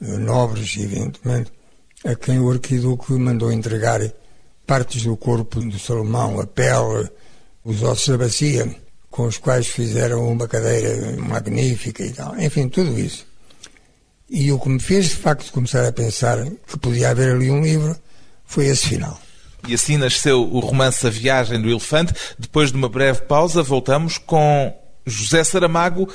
eh, 0.00 0.18
nobres, 0.18 0.76
evidentemente, 0.76 1.52
a 2.04 2.14
quem 2.14 2.38
o 2.38 2.50
arquiduque 2.50 3.12
mandou 3.12 3.52
entregar 3.52 4.00
partes 4.66 5.04
do 5.04 5.16
corpo 5.16 5.60
do 5.60 5.78
Salomão, 5.78 6.40
a 6.40 6.46
pele, 6.46 7.08
os 7.64 7.82
ossos 7.82 8.08
da 8.08 8.18
bacia, 8.18 8.74
com 9.10 9.26
os 9.26 9.38
quais 9.38 9.68
fizeram 9.68 10.28
uma 10.28 10.48
cadeira 10.48 11.16
magnífica 11.16 12.04
e 12.04 12.12
tal. 12.12 12.38
Enfim, 12.40 12.68
tudo 12.68 12.98
isso. 12.98 13.26
E 14.28 14.50
o 14.50 14.58
que 14.58 14.68
me 14.68 14.80
fez, 14.80 15.10
de 15.10 15.16
facto, 15.16 15.52
começar 15.52 15.86
a 15.86 15.92
pensar 15.92 16.44
que 16.66 16.78
podia 16.78 17.10
haver 17.10 17.34
ali 17.34 17.50
um 17.50 17.62
livro 17.62 17.94
foi 18.44 18.66
esse 18.66 18.88
final. 18.88 19.20
E 19.66 19.74
assim 19.74 19.96
nasceu 19.96 20.42
o 20.42 20.58
romance 20.60 21.06
A 21.06 21.10
Viagem 21.10 21.60
do 21.60 21.68
Elefante. 21.68 22.12
Depois 22.38 22.70
de 22.70 22.76
uma 22.76 22.88
breve 22.88 23.22
pausa, 23.22 23.62
voltamos 23.62 24.18
com 24.18 24.74
José 25.06 25.42
Saramago 25.44 26.08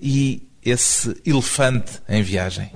e 0.00 0.48
esse 0.64 1.14
elefante 1.26 2.00
em 2.08 2.22
viagem. 2.22 2.70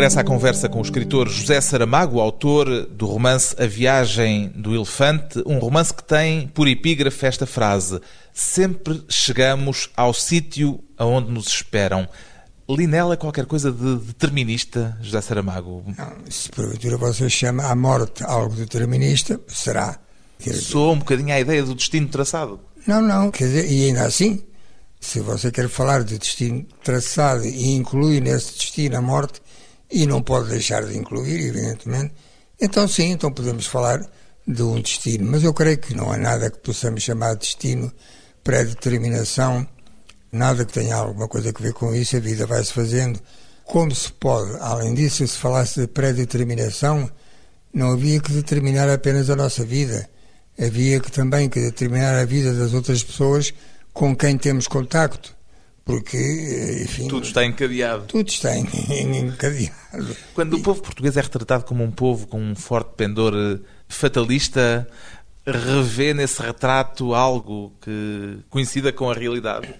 Regressa 0.00 0.22
à 0.22 0.24
conversa 0.24 0.66
com 0.66 0.78
o 0.78 0.82
escritor 0.82 1.28
José 1.28 1.60
Saramago, 1.60 2.20
autor 2.20 2.86
do 2.86 3.04
romance 3.04 3.54
A 3.62 3.66
Viagem 3.66 4.48
do 4.56 4.74
Elefante, 4.74 5.42
um 5.44 5.58
romance 5.58 5.92
que 5.92 6.02
tem 6.02 6.48
por 6.48 6.66
epígrafe 6.66 7.26
esta 7.26 7.44
frase: 7.44 8.00
Sempre 8.32 9.04
chegamos 9.10 9.90
ao 9.94 10.14
sítio 10.14 10.82
aonde 10.96 11.30
nos 11.30 11.48
esperam. 11.48 12.08
Li 12.66 12.86
nela 12.86 13.14
qualquer 13.14 13.44
coisa 13.44 13.70
de 13.70 13.96
determinista, 13.96 14.96
José 15.02 15.20
Saramago? 15.20 15.84
Não, 15.86 16.12
se 16.30 16.48
porventura 16.48 16.96
você 16.96 17.28
chama 17.28 17.64
a 17.64 17.76
morte 17.76 18.24
algo 18.24 18.54
determinista, 18.54 19.38
será. 19.48 19.98
Soa 20.54 20.92
um 20.92 20.98
bocadinho 21.00 21.34
a 21.34 21.40
ideia 21.40 21.62
do 21.62 21.74
destino 21.74 22.08
traçado. 22.08 22.58
Não, 22.86 23.02
não, 23.02 23.30
quer 23.30 23.44
dizer, 23.44 23.70
e 23.70 23.88
ainda 23.88 24.06
assim, 24.06 24.42
se 24.98 25.20
você 25.20 25.50
quer 25.50 25.68
falar 25.68 26.04
de 26.04 26.18
destino 26.18 26.66
traçado 26.82 27.44
e 27.44 27.72
incluir 27.72 28.22
nesse 28.22 28.54
destino 28.54 28.96
a 28.96 29.02
morte, 29.02 29.42
e 29.90 30.06
não 30.06 30.22
pode 30.22 30.50
deixar 30.50 30.84
de 30.84 30.96
incluir, 30.96 31.46
evidentemente. 31.46 32.14
Então, 32.60 32.86
sim, 32.86 33.10
então 33.10 33.32
podemos 33.32 33.66
falar 33.66 34.00
de 34.46 34.62
um 34.62 34.80
destino, 34.80 35.30
mas 35.30 35.42
eu 35.42 35.52
creio 35.52 35.78
que 35.78 35.94
não 35.94 36.12
há 36.12 36.16
nada 36.16 36.50
que 36.50 36.58
possamos 36.58 37.02
chamar 37.02 37.34
de 37.34 37.40
destino, 37.40 37.92
pré-determinação, 38.44 39.66
nada 40.32 40.64
que 40.64 40.72
tenha 40.72 40.96
alguma 40.96 41.28
coisa 41.28 41.50
a 41.50 41.62
ver 41.62 41.72
com 41.72 41.94
isso, 41.94 42.16
a 42.16 42.20
vida 42.20 42.46
vai-se 42.46 42.72
fazendo. 42.72 43.20
Como 43.64 43.94
se 43.94 44.12
pode, 44.12 44.56
além 44.60 44.94
disso, 44.94 45.26
se 45.26 45.36
falasse 45.36 45.80
de 45.80 45.86
pré-determinação, 45.86 47.10
não 47.72 47.92
havia 47.92 48.20
que 48.20 48.32
determinar 48.32 48.88
apenas 48.90 49.30
a 49.30 49.36
nossa 49.36 49.64
vida, 49.64 50.08
havia 50.58 51.00
que 51.00 51.10
também 51.10 51.48
que 51.48 51.60
determinar 51.60 52.18
a 52.18 52.24
vida 52.24 52.52
das 52.52 52.74
outras 52.74 53.02
pessoas 53.02 53.52
com 53.92 54.14
quem 54.14 54.36
temos 54.36 54.66
contacto 54.66 55.39
porque, 55.84 56.82
enfim... 56.84 57.08
Tudo 57.08 57.26
está 57.26 57.44
encadeado. 57.44 58.04
Tudo 58.06 58.28
está 58.28 58.56
encadeado. 58.56 60.16
Quando 60.34 60.54
o 60.54 60.62
povo 60.62 60.82
português 60.82 61.16
é 61.16 61.20
retratado 61.20 61.64
como 61.64 61.82
um 61.82 61.90
povo 61.90 62.26
com 62.26 62.40
um 62.40 62.54
forte 62.54 62.92
pendor 62.96 63.34
eh, 63.34 63.58
fatalista, 63.88 64.86
revê 65.46 66.14
nesse 66.14 66.40
retrato 66.40 67.14
algo 67.14 67.72
que 67.80 68.38
coincida 68.48 68.92
com 68.92 69.10
a 69.10 69.14
realidade? 69.14 69.74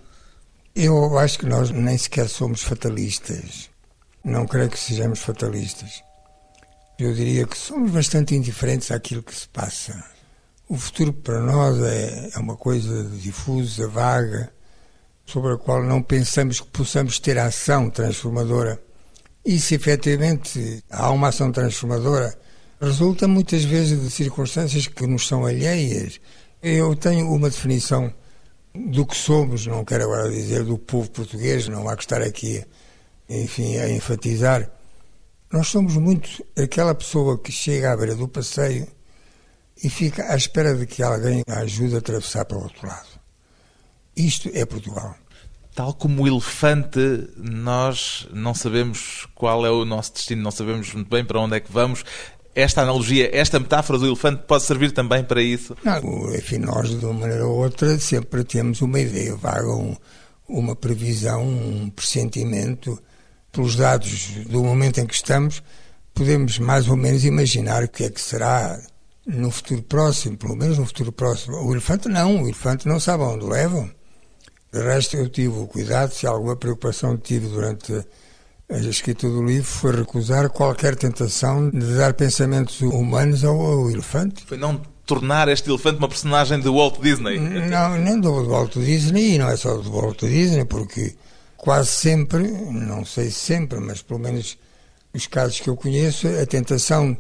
Eu 0.75 1.19
acho 1.19 1.39
que 1.39 1.47
nós 1.47 1.71
nem 1.71 1.97
sequer 1.97 2.29
somos 2.29 2.63
fatalistas. 2.63 3.71
Não 4.25 4.47
creio 4.47 4.71
que 4.71 4.79
sejamos 4.79 5.21
fatalistas. 5.21 6.03
Eu 6.99 7.15
diria 7.15 7.47
que 7.47 7.57
somos 7.57 7.91
bastante 7.91 8.35
indiferentes 8.35 8.91
àquilo 8.91 9.23
que 9.23 9.35
se 9.35 9.49
passa. 9.49 10.05
O 10.69 10.77
futuro 10.77 11.13
para 11.13 11.41
nós 11.41 11.81
é, 11.83 12.31
é 12.35 12.39
uma 12.39 12.57
coisa 12.57 13.05
difusa, 13.05 13.89
vaga, 13.89 14.53
sobre 15.31 15.53
a 15.53 15.57
qual 15.57 15.83
não 15.83 16.03
pensamos 16.03 16.61
que 16.61 16.67
possamos 16.69 17.21
ter 17.21 17.39
ação 17.39 17.89
transformadora. 17.89 18.83
E 19.45 19.59
se 19.61 19.77
efetivamente 19.77 20.83
há 20.91 21.11
uma 21.11 21.29
ação 21.29 21.53
transformadora, 21.53 22.37
resulta 22.81 23.29
muitas 23.29 23.65
vezes 23.65 24.01
de 24.03 24.11
circunstâncias 24.11 24.89
que 24.89 25.07
nos 25.07 25.29
são 25.29 25.47
alheias. 25.47 26.21
Eu 26.61 26.97
tenho 26.97 27.31
uma 27.33 27.49
definição 27.49 28.13
do 28.75 29.07
que 29.07 29.17
somos, 29.17 29.67
não 29.67 29.85
quero 29.85 30.05
agora 30.05 30.31
dizer 30.31 30.65
do 30.65 30.77
povo 30.77 31.11
português, 31.11 31.69
não 31.69 31.89
há 31.89 31.97
que 31.97 32.03
estar 32.03 32.23
aqui, 32.23 32.65
enfim, 33.29 33.79
a 33.79 33.89
enfatizar. 33.89 34.69
Nós 35.53 35.69
somos 35.69 35.97
muito 35.97 36.45
aquela 36.57 36.95
pessoa 36.95 37.39
que 37.39 37.53
chega 37.53 37.93
à 37.93 37.97
beira 37.97 38.15
do 38.15 38.29
passeio 38.29 38.87
e 39.83 39.89
fica 39.89 40.33
à 40.33 40.37
espera 40.37 40.75
de 40.75 40.87
que 40.87 41.03
alguém 41.03 41.43
a 41.49 41.61
ajude 41.61 41.95
a 41.95 41.99
atravessar 41.99 42.45
para 42.45 42.59
o 42.59 42.63
outro 42.63 42.87
lado. 42.87 43.10
Isto 44.17 44.51
é 44.53 44.65
Portugal. 44.65 45.15
Tal 45.75 45.95
como 45.95 46.23
o 46.23 46.29
elefante, 46.29 47.01
nós 47.37 48.27
não 48.33 48.55
sabemos 48.55 49.27
qual 49.35 49.65
é 49.65 49.71
o 49.71 49.85
nosso 49.85 50.13
destino, 50.13 50.43
não 50.43 50.51
sabemos 50.51 50.93
muito 50.93 51.09
bem 51.09 51.25
para 51.25 51.41
onde 51.41 51.57
é 51.57 51.61
que 51.61 51.73
vamos. 51.73 52.05
Esta 52.55 52.83
analogia, 52.83 53.31
esta 53.33 53.61
metáfora 53.61 53.99
do 53.99 54.07
elefante 54.07 54.43
pode 54.47 54.65
servir 54.65 54.91
também 54.91 55.23
para 55.23 55.41
isso? 55.41 55.77
Não, 55.85 56.35
enfim, 56.35 56.59
nós, 56.59 56.91
de 56.91 57.05
uma 57.05 57.15
maneira 57.15 57.47
ou 57.47 57.57
outra, 57.57 57.97
sempre 57.99 58.43
temos 58.43 58.81
uma 58.83 58.99
ideia 58.99 59.37
vaga, 59.37 59.69
um, 59.69 59.97
uma 60.49 60.75
previsão, 60.75 61.47
um 61.47 61.89
pressentimento. 61.89 63.01
Pelos 63.53 63.75
dados 63.75 64.29
do 64.49 64.63
momento 64.63 65.01
em 65.01 65.07
que 65.07 65.15
estamos, 65.15 65.63
podemos 66.15 66.59
mais 66.59 66.89
ou 66.89 66.97
menos 66.97 67.25
imaginar 67.25 67.83
o 67.83 67.89
que 67.89 68.05
é 68.05 68.11
que 68.11 68.21
será 68.21 68.81
no 69.27 69.51
futuro 69.51 69.83
próximo, 69.83 70.37
pelo 70.37 70.57
menos 70.57 70.79
no 70.79 70.87
futuro 70.87 71.13
próximo. 71.13 71.57
O 71.57 71.73
elefante 71.73 72.09
não, 72.09 72.43
o 72.43 72.47
elefante 72.47 72.87
não 72.87 73.01
sabe 73.01 73.23
onde 73.23 73.45
levam. 73.45 73.91
De 74.73 74.81
resto, 74.81 75.17
eu 75.17 75.29
tive 75.29 75.59
o 75.59 75.67
cuidado, 75.67 76.13
se 76.13 76.27
alguma 76.27 76.57
preocupação 76.57 77.17
tive 77.17 77.49
durante 77.49 77.93
a 78.71 78.79
escrita 78.79 79.29
do 79.29 79.43
livro, 79.43 79.67
foi 79.67 79.97
recusar 79.97 80.49
qualquer 80.51 80.95
tentação 80.95 81.69
de 81.71 81.97
dar 81.97 82.15
pensamentos 82.15 82.81
humanos 82.81 83.45
ao, 83.45 83.61
ao 83.61 83.91
elefante. 83.91 84.45
Foi 84.47 84.57
não 84.57 84.81
tornar 85.05 85.49
este 85.49 85.69
elefante 85.69 85.99
uma 85.99 86.09
personagem 86.09 86.61
de 86.61 86.69
Walt 86.69 87.01
Disney? 87.01 87.39
Não, 87.41 87.99
nem 87.99 88.21
do 88.21 88.47
Walt 88.47 88.75
Disney, 88.75 89.35
e 89.35 89.39
não 89.39 89.49
é 89.49 89.57
só 89.57 89.77
do 89.77 89.91
Walt 89.91 90.21
Disney, 90.21 90.65
porque 90.65 91.17
quase 91.57 91.91
sempre, 91.91 92.47
não 92.71 93.05
sei 93.05 93.29
sempre, 93.29 93.81
mas 93.81 94.03
pelo 94.03 94.21
menos 94.21 94.57
os 95.13 95.27
casos 95.27 95.59
que 95.59 95.69
eu 95.69 95.77
conheço, 95.77 96.29
a 96.29 96.47
tentação 96.47 97.17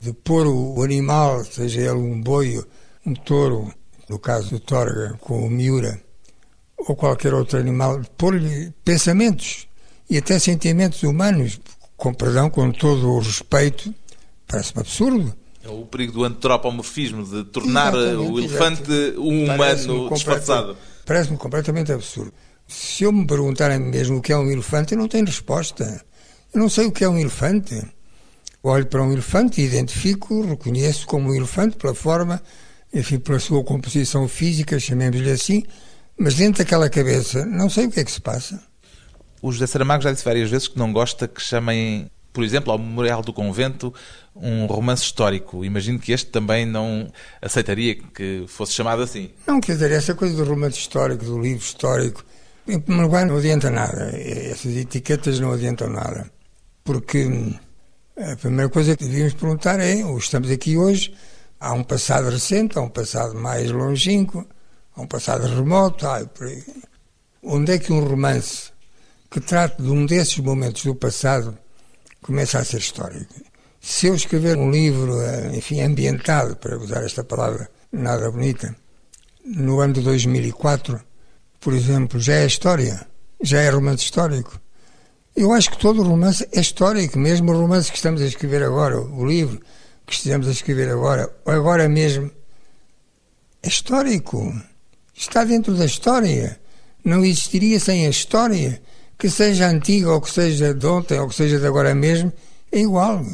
de 0.00 0.12
pôr 0.12 0.46
o 0.46 0.80
animal, 0.82 1.44
seja 1.44 1.80
ele 1.80 1.90
um 1.90 2.20
boi, 2.22 2.64
um 3.04 3.14
touro, 3.14 3.72
no 4.08 4.18
caso 4.18 4.50
do 4.50 4.60
Torga, 4.60 5.18
com 5.20 5.44
o 5.44 5.50
Miura, 5.50 6.00
ou 6.86 6.94
qualquer 6.94 7.32
outro 7.34 7.58
animal, 7.58 8.00
pôr-lhe 8.16 8.72
pensamentos 8.84 9.66
e 10.08 10.18
até 10.18 10.38
sentimentos 10.38 11.02
humanos, 11.02 11.60
com 11.96 12.12
perdão, 12.12 12.50
com 12.50 12.70
todo 12.70 13.10
o 13.10 13.18
respeito, 13.18 13.94
parece-me 14.46 14.80
absurdo. 14.80 15.34
É 15.62 15.68
o 15.68 15.86
perigo 15.86 16.12
do 16.12 16.24
antropomorfismo, 16.24 17.24
de 17.24 17.44
tornar 17.44 17.94
exatamente, 17.94 18.30
o 18.30 18.38
elefante 18.38 18.82
um 19.16 19.44
humano 19.44 20.10
disfarçado. 20.10 20.76
Parece-me 21.06 21.38
completamente 21.38 21.90
absurdo. 21.90 22.32
Se 22.66 23.04
eu 23.04 23.12
me 23.12 23.26
perguntar 23.26 23.70
a 23.70 23.78
mim 23.78 23.90
mesmo 23.90 24.18
o 24.18 24.20
que 24.20 24.32
é 24.32 24.36
um 24.36 24.50
elefante, 24.50 24.92
eu 24.92 24.98
não 24.98 25.08
tenho 25.08 25.24
resposta. 25.24 26.04
Eu 26.52 26.60
não 26.60 26.68
sei 26.68 26.86
o 26.86 26.92
que 26.92 27.04
é 27.04 27.08
um 27.08 27.18
elefante. 27.18 27.82
Olho 28.62 28.86
para 28.86 29.02
um 29.02 29.12
elefante 29.12 29.60
e 29.60 29.64
identifico, 29.64 30.42
reconheço 30.42 31.06
como 31.06 31.30
um 31.30 31.34
elefante 31.34 31.76
pela 31.76 31.94
forma, 31.94 32.42
enfim, 32.92 33.18
pela 33.18 33.38
sua 33.38 33.62
composição 33.64 34.26
física, 34.28 34.78
chamemos-lhe 34.78 35.30
assim, 35.30 35.64
mas 36.18 36.34
dentro 36.34 36.62
daquela 36.62 36.88
cabeça, 36.88 37.44
não 37.44 37.68
sei 37.68 37.86
o 37.86 37.90
que 37.90 38.00
é 38.00 38.04
que 38.04 38.12
se 38.12 38.20
passa. 38.20 38.62
O 39.42 39.52
José 39.52 39.66
Saramago 39.66 40.02
já 40.02 40.12
disse 40.12 40.24
várias 40.24 40.50
vezes 40.50 40.68
que 40.68 40.78
não 40.78 40.92
gosta 40.92 41.28
que 41.28 41.40
chamem, 41.40 42.10
por 42.32 42.42
exemplo, 42.42 42.72
ao 42.72 42.78
Memorial 42.78 43.22
do 43.22 43.32
Convento, 43.32 43.92
um 44.34 44.66
romance 44.66 45.02
histórico. 45.02 45.64
Imagino 45.64 45.98
que 45.98 46.12
este 46.12 46.30
também 46.30 46.64
não 46.64 47.08
aceitaria 47.42 47.94
que 47.94 48.44
fosse 48.48 48.72
chamado 48.72 49.02
assim. 49.02 49.30
Não, 49.46 49.60
quer 49.60 49.72
dizer, 49.72 49.90
essa 49.92 50.14
coisa 50.14 50.34
do 50.34 50.48
romance 50.48 50.78
histórico, 50.78 51.24
do 51.24 51.38
livro 51.38 51.62
histórico, 51.62 52.24
em 52.66 52.80
primeiro 52.80 53.08
lugar, 53.08 53.26
não 53.26 53.36
adianta 53.36 53.70
nada. 53.70 54.10
Essas 54.16 54.74
etiquetas 54.76 55.38
não 55.38 55.52
adiantam 55.52 55.90
nada. 55.90 56.30
Porque 56.82 57.26
hum, 57.26 57.54
a 58.16 58.36
primeira 58.36 58.70
coisa 58.70 58.96
que 58.96 59.04
devíamos 59.04 59.34
perguntar 59.34 59.80
é: 59.80 59.96
estamos 60.16 60.50
aqui 60.50 60.76
hoje, 60.76 61.14
há 61.60 61.72
um 61.72 61.82
passado 61.82 62.30
recente, 62.30 62.78
há 62.78 62.82
um 62.82 62.88
passado 62.88 63.34
mais 63.34 63.70
longínquo, 63.70 64.46
a 64.96 65.02
um 65.02 65.06
passado 65.06 65.46
remoto, 65.46 66.06
ai, 66.06 66.26
por 66.26 66.46
aí. 66.46 66.62
Onde 67.42 67.72
é 67.72 67.78
que 67.78 67.92
um 67.92 68.04
romance 68.04 68.72
que 69.30 69.40
trate 69.40 69.82
de 69.82 69.90
um 69.90 70.06
desses 70.06 70.38
momentos 70.38 70.84
do 70.84 70.94
passado 70.94 71.58
começa 72.22 72.58
a 72.58 72.64
ser 72.64 72.78
histórico? 72.78 73.34
Se 73.80 74.06
eu 74.06 74.14
escrever 74.14 74.56
um 74.56 74.70
livro, 74.70 75.20
eh, 75.20 75.56
enfim, 75.56 75.80
ambientado, 75.82 76.56
para 76.56 76.78
usar 76.78 77.04
esta 77.04 77.22
palavra 77.22 77.68
nada 77.92 78.30
bonita, 78.30 78.74
no 79.44 79.80
ano 79.80 79.92
de 79.92 80.00
2004, 80.00 80.98
por 81.60 81.74
exemplo, 81.74 82.18
já 82.18 82.34
é 82.34 82.46
história, 82.46 83.06
já 83.42 83.60
é 83.60 83.68
romance 83.68 84.04
histórico. 84.04 84.58
Eu 85.36 85.52
acho 85.52 85.70
que 85.70 85.78
todo 85.78 86.02
romance 86.02 86.48
é 86.52 86.60
histórico, 86.60 87.18
mesmo 87.18 87.52
o 87.52 87.60
romance 87.60 87.90
que 87.90 87.96
estamos 87.96 88.22
a 88.22 88.26
escrever 88.26 88.62
agora, 88.62 88.98
o 89.00 89.26
livro 89.26 89.60
que 90.06 90.14
estamos 90.14 90.48
a 90.48 90.50
escrever 90.50 90.88
agora, 90.88 91.30
agora 91.44 91.88
mesmo, 91.88 92.30
é 93.62 93.68
histórico. 93.68 94.54
Está 95.14 95.44
dentro 95.44 95.74
da 95.74 95.84
história. 95.84 96.58
Não 97.04 97.24
existiria 97.24 97.78
sem 97.78 98.06
a 98.06 98.10
história. 98.10 98.82
Que 99.16 99.30
seja 99.30 99.68
antiga, 99.68 100.10
ou 100.10 100.20
que 100.20 100.30
seja 100.30 100.74
de 100.74 100.86
ontem, 100.86 101.18
ou 101.20 101.28
que 101.28 101.34
seja 101.34 101.58
de 101.58 101.66
agora 101.66 101.94
mesmo, 101.94 102.32
é 102.72 102.80
igual. 102.80 103.24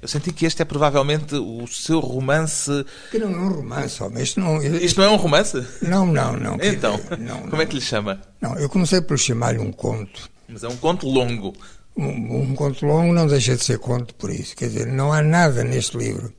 Eu 0.00 0.06
senti 0.06 0.30
que 0.30 0.44
este 0.44 0.62
é 0.62 0.64
provavelmente 0.64 1.34
o 1.34 1.66
seu 1.66 2.00
romance. 2.00 2.70
Que 3.10 3.18
não 3.18 3.32
é 3.32 3.36
um 3.36 3.48
romance, 3.48 4.02
homem. 4.02 4.22
Isto 4.22 4.40
não, 4.40 4.62
Isto 4.62 5.00
não 5.00 5.06
é 5.08 5.10
um 5.10 5.16
romance? 5.16 5.66
Não, 5.82 6.06
não, 6.06 6.36
não. 6.36 6.58
Então, 6.60 7.00
não, 7.18 7.38
como 7.40 7.56
não. 7.56 7.60
é 7.60 7.66
que 7.66 7.74
lhe 7.74 7.80
chama? 7.80 8.20
Não, 8.40 8.56
eu 8.56 8.68
comecei 8.68 9.00
por 9.00 9.18
chamar-lhe 9.18 9.58
um 9.58 9.72
conto. 9.72 10.30
Mas 10.48 10.62
é 10.62 10.68
um 10.68 10.76
conto 10.76 11.08
longo. 11.08 11.54
Um, 11.96 12.42
um 12.42 12.54
conto 12.54 12.84
longo 12.84 13.12
não 13.12 13.26
deixa 13.26 13.56
de 13.56 13.64
ser 13.64 13.78
conto 13.78 14.14
por 14.14 14.30
isso. 14.30 14.54
Quer 14.54 14.66
dizer, 14.66 14.86
não 14.86 15.12
há 15.12 15.22
nada 15.22 15.64
neste 15.64 15.96
livro. 15.96 16.32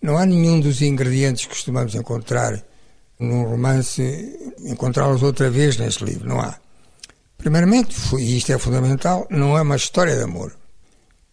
Não 0.00 0.16
há 0.16 0.24
nenhum 0.24 0.60
dos 0.60 0.80
ingredientes 0.80 1.44
que 1.44 1.50
costumamos 1.50 1.96
encontrar 1.96 2.62
num 3.18 3.44
romance, 3.44 4.54
encontrá-los 4.60 5.22
outra 5.22 5.50
vez 5.50 5.76
neste 5.76 6.04
livro. 6.04 6.28
Não 6.28 6.40
há. 6.40 6.58
Primeiramente, 7.36 7.96
e 8.16 8.36
isto 8.36 8.52
é 8.52 8.58
fundamental, 8.58 9.26
não 9.30 9.56
é 9.56 9.62
uma 9.62 9.76
história 9.76 10.16
de 10.16 10.22
amor. 10.22 10.54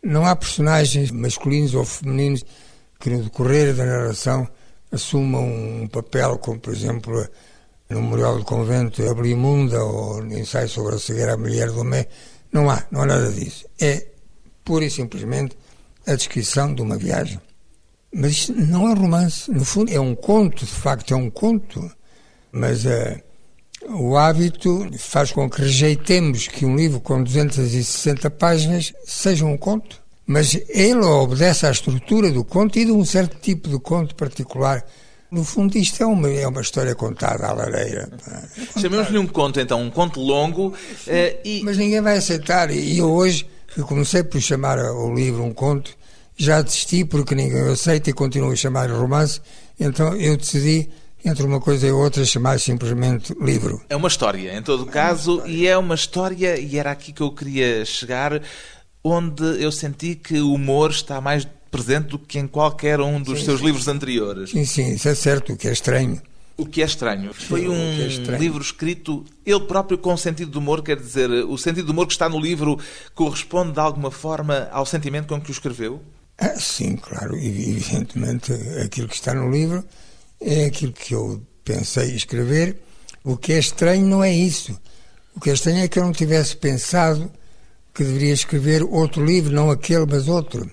Não 0.04 0.25
há 0.25 0.36
personagens 0.36 1.10
masculinos 1.12 1.74
ou 1.74 1.84
femininos 1.84 2.46
que 3.00 3.10
no 3.10 3.24
decorrer 3.24 3.74
da 3.74 3.86
narração 3.86 4.48
assumam 4.92 5.44
um 5.44 5.88
papel 5.88 6.38
como, 6.38 6.60
por 6.60 6.74
exemplo, 6.74 7.27
no 7.89 8.01
Memorial 8.01 8.38
do 8.38 8.46
Convento 8.46 9.08
Ablimunda 9.10 9.84
ou 9.84 10.22
no 10.22 10.38
ensaio 10.38 10.70
sobre 10.70 10.96
a 10.96 11.00
cegueira 11.00 11.34
a 11.34 11.38
mulher 11.38 11.72
do 11.72 11.84
Mé. 11.84 12.08
Não 12.51 12.70
há, 12.70 12.84
não 12.92 13.01
há 13.01 13.06
nada 13.06 13.32
disso. 13.32 13.65
É 13.80 14.06
pura 14.63 14.86
e 14.86 14.92
simplesmente 14.92 15.58
a 16.08 16.15
descrição 16.15 16.74
de 16.74 16.82
uma 16.82 16.98
viagem. 16.98 17.39
Mas 18.17 18.31
isto 18.31 18.53
não 18.53 18.89
é 18.89 18.93
romance. 18.93 19.51
No 19.51 19.65
fundo, 19.65 19.91
é 19.91 20.00
um 20.00 20.15
conto, 20.15 20.65
de 20.65 20.72
facto, 20.72 21.13
é 21.13 21.17
um 21.17 21.29
conto. 21.29 21.91
Mas 22.50 22.86
uh, 22.86 23.19
o 23.89 24.15
hábito 24.15 24.89
faz 24.98 25.34
com 25.34 25.50
que 25.50 25.62
rejeitemos 25.62 26.48
que 26.48 26.65
um 26.65 26.77
livro 26.77 27.01
com 27.01 27.22
260 27.22 28.29
páginas 28.31 28.93
seja 29.05 29.45
um 29.45 29.57
conto. 29.57 30.01
Mas 30.25 30.57
ele 30.69 31.03
obedece 31.03 31.65
à 31.65 31.72
estrutura 31.72 32.31
do 32.31 32.45
conto 32.45 32.79
e 32.79 32.86
de 32.86 32.91
um 32.91 33.03
certo 33.03 33.38
tipo 33.38 33.67
de 33.67 33.77
conto 33.79 34.15
particular. 34.15 34.86
No 35.29 35.43
fundo, 35.43 35.77
isto 35.77 36.01
é 36.01 36.05
uma, 36.05 36.29
é 36.29 36.48
uma 36.48 36.62
história 36.62 36.95
contada 36.95 37.48
à 37.48 37.51
lareira. 37.51 38.10
Chamemos-lhe 38.79 39.17
um 39.17 39.27
conto, 39.27 39.60
então, 39.60 39.81
um 39.81 39.91
conto 39.91 40.22
longo. 40.22 40.69
Uh, 40.69 40.74
e... 41.43 41.62
Mas 41.65 41.77
ninguém 41.77 42.00
vai 42.00 42.15
aceitar. 42.15 42.72
E 42.72 42.98
eu 42.98 43.12
hoje, 43.12 43.45
comecei 43.86 44.24
por 44.24 44.39
chamar 44.39 44.79
o 44.79 45.13
livro 45.13 45.43
um 45.43 45.53
conto, 45.53 45.98
já 46.38 46.62
desisti 46.62 47.06
porque 47.06 47.36
ninguém 47.36 47.70
aceita 47.70 48.10
e 48.10 48.13
continuo 48.13 48.51
a 48.51 48.56
chamar 48.56 48.89
romance, 48.92 49.39
então 49.80 50.15
eu 50.15 50.38
decidi 50.38 50.89
entre 51.24 51.44
uma 51.44 51.60
coisa 51.60 51.88
e 51.88 51.92
outra 51.92 52.24
chamar 52.24 52.60
simplesmente 52.60 53.34
livro. 53.42 53.82
É 53.89 53.96
uma 53.96 54.08
história, 54.08 54.56
em 54.56 54.62
todo 54.62 54.86
caso, 54.86 55.42
é 55.46 55.50
e 55.50 55.68
é 55.68 55.77
uma 55.77 55.96
história, 55.96 56.60
e 56.60 56.77
era 56.77 56.92
aqui 56.92 57.12
que 57.12 57.22
eu 57.22 57.32
queria 57.32 57.84
chegar, 57.84 58.42
onde 59.04 59.44
eu 59.62 59.72
senti 59.72 60.15
que 60.15 60.39
o 60.39 60.54
humor 60.54 60.92
está 60.92 61.20
mais 61.20 61.48
presente 61.72 62.10
do 62.10 62.20
que 62.20 62.38
em 62.38 62.48
qualquer 62.48 63.01
um 63.01 63.22
dos 63.22 63.39
sim, 63.39 63.46
seus 63.46 63.60
sim. 63.60 63.65
livros 63.65 63.88
anteriores. 63.88 64.51
Sim, 64.51 64.65
sim, 64.65 64.94
isso 64.94 65.10
é 65.10 65.15
certo, 65.15 65.54
o 65.54 65.58
que 65.58 65.68
é 65.68 65.72
estranho. 65.72 66.22
O 66.58 66.65
que 66.65 66.82
é 66.82 66.86
estranho. 66.86 67.34
Foi 67.34 67.68
um 67.68 68.01
é 68.01 68.08
estranho. 68.08 68.39
livro 68.39 68.62
escrito, 68.62 69.25
ele 69.46 69.60
próprio 69.62 69.98
com 69.98 70.15
sentido 70.15 70.51
de 70.51 70.58
humor, 70.58 70.82
quer 70.82 70.96
dizer, 70.96 71.30
o 71.30 71.58
sentido 71.58 71.86
de 71.86 71.92
humor 71.92 72.08
que 72.08 72.13
está 72.13 72.30
no 72.30 72.39
livro 72.39 72.80
corresponde 73.13 73.74
de 73.74 73.80
alguma 73.80 74.10
forma 74.10 74.70
ao 74.72 74.86
sentimento 74.86 75.27
com 75.27 75.42
que 75.42 75.50
o 75.50 75.51
escreveu? 75.51 76.01
Ah, 76.38 76.60
sim, 76.60 76.98
claro, 76.98 77.36
evidentemente 77.38 78.53
aquilo 78.83 79.07
que 79.07 79.16
está 79.16 79.33
no 79.33 79.50
livro 79.50 79.83
é 80.40 80.66
aquilo 80.66 80.92
que 80.92 81.14
eu 81.14 81.42
pensei 81.64 82.14
escrever. 82.16 82.81
O 83.24 83.38
que 83.38 83.53
é 83.53 83.59
estranho 83.59 84.05
não 84.05 84.24
é 84.24 84.31
isso. 84.33 84.77
O 85.36 85.40
que 85.40 85.50
é 85.50 85.53
estranho 85.53 85.83
é 85.83 85.88
que 85.88 85.98
eu 85.98 86.03
não 86.03 86.12
tivesse 86.12 86.55
pensado 86.55 87.31
que 87.94 88.03
deveria 88.03 88.33
escrever 88.33 88.83
outro 88.83 89.24
livro, 89.24 89.53
não 89.53 89.72
aquele, 89.72 90.05
mas 90.05 90.27
outro. 90.27 90.70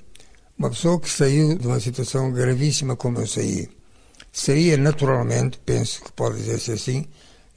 Uma 0.59 0.71
pessoa 0.71 1.01
que 1.01 1.09
saiu 1.09 1.57
de 1.57 1.67
uma 1.67 1.81
situação 1.81 2.33
gravíssima 2.33 2.97
como 2.97 3.21
eu 3.21 3.27
saí, 3.27 3.69
seria 4.33 4.77
naturalmente, 4.77 5.59
penso 5.65 6.03
que 6.03 6.13
pode 6.13 6.39
dizer-se 6.39 6.73
assim, 6.73 7.07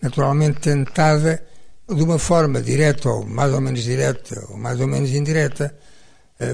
naturalmente 0.01 0.60
tentada 0.60 1.43
de 1.88 2.01
uma 2.03 2.19
forma 2.19 2.62
direta 2.62 3.10
ou 3.10 3.25
mais 3.25 3.53
ou 3.53 3.62
menos 3.62 3.84
direta 3.84 4.45
ou 4.49 4.58
mais 4.58 4.79
ou 4.79 4.88
menos 4.88 5.12
indireta, 5.12 5.75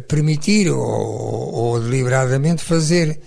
permitir 0.08 0.70
ou, 0.70 0.80
ou 0.82 1.80
deliberadamente 1.80 2.64
fazer 2.64 3.20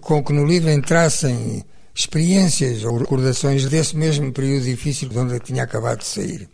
com 0.00 0.22
que 0.22 0.32
no 0.32 0.44
livro 0.44 0.70
entrassem 0.70 1.64
experiências 1.94 2.84
ou 2.84 2.98
recordações 2.98 3.66
desse 3.66 3.96
mesmo 3.96 4.32
período 4.32 4.64
difícil 4.64 5.08
de 5.08 5.18
onde 5.18 5.38
tinha 5.40 5.64
acabado 5.64 5.98
de 5.98 6.06
sair. 6.06 6.48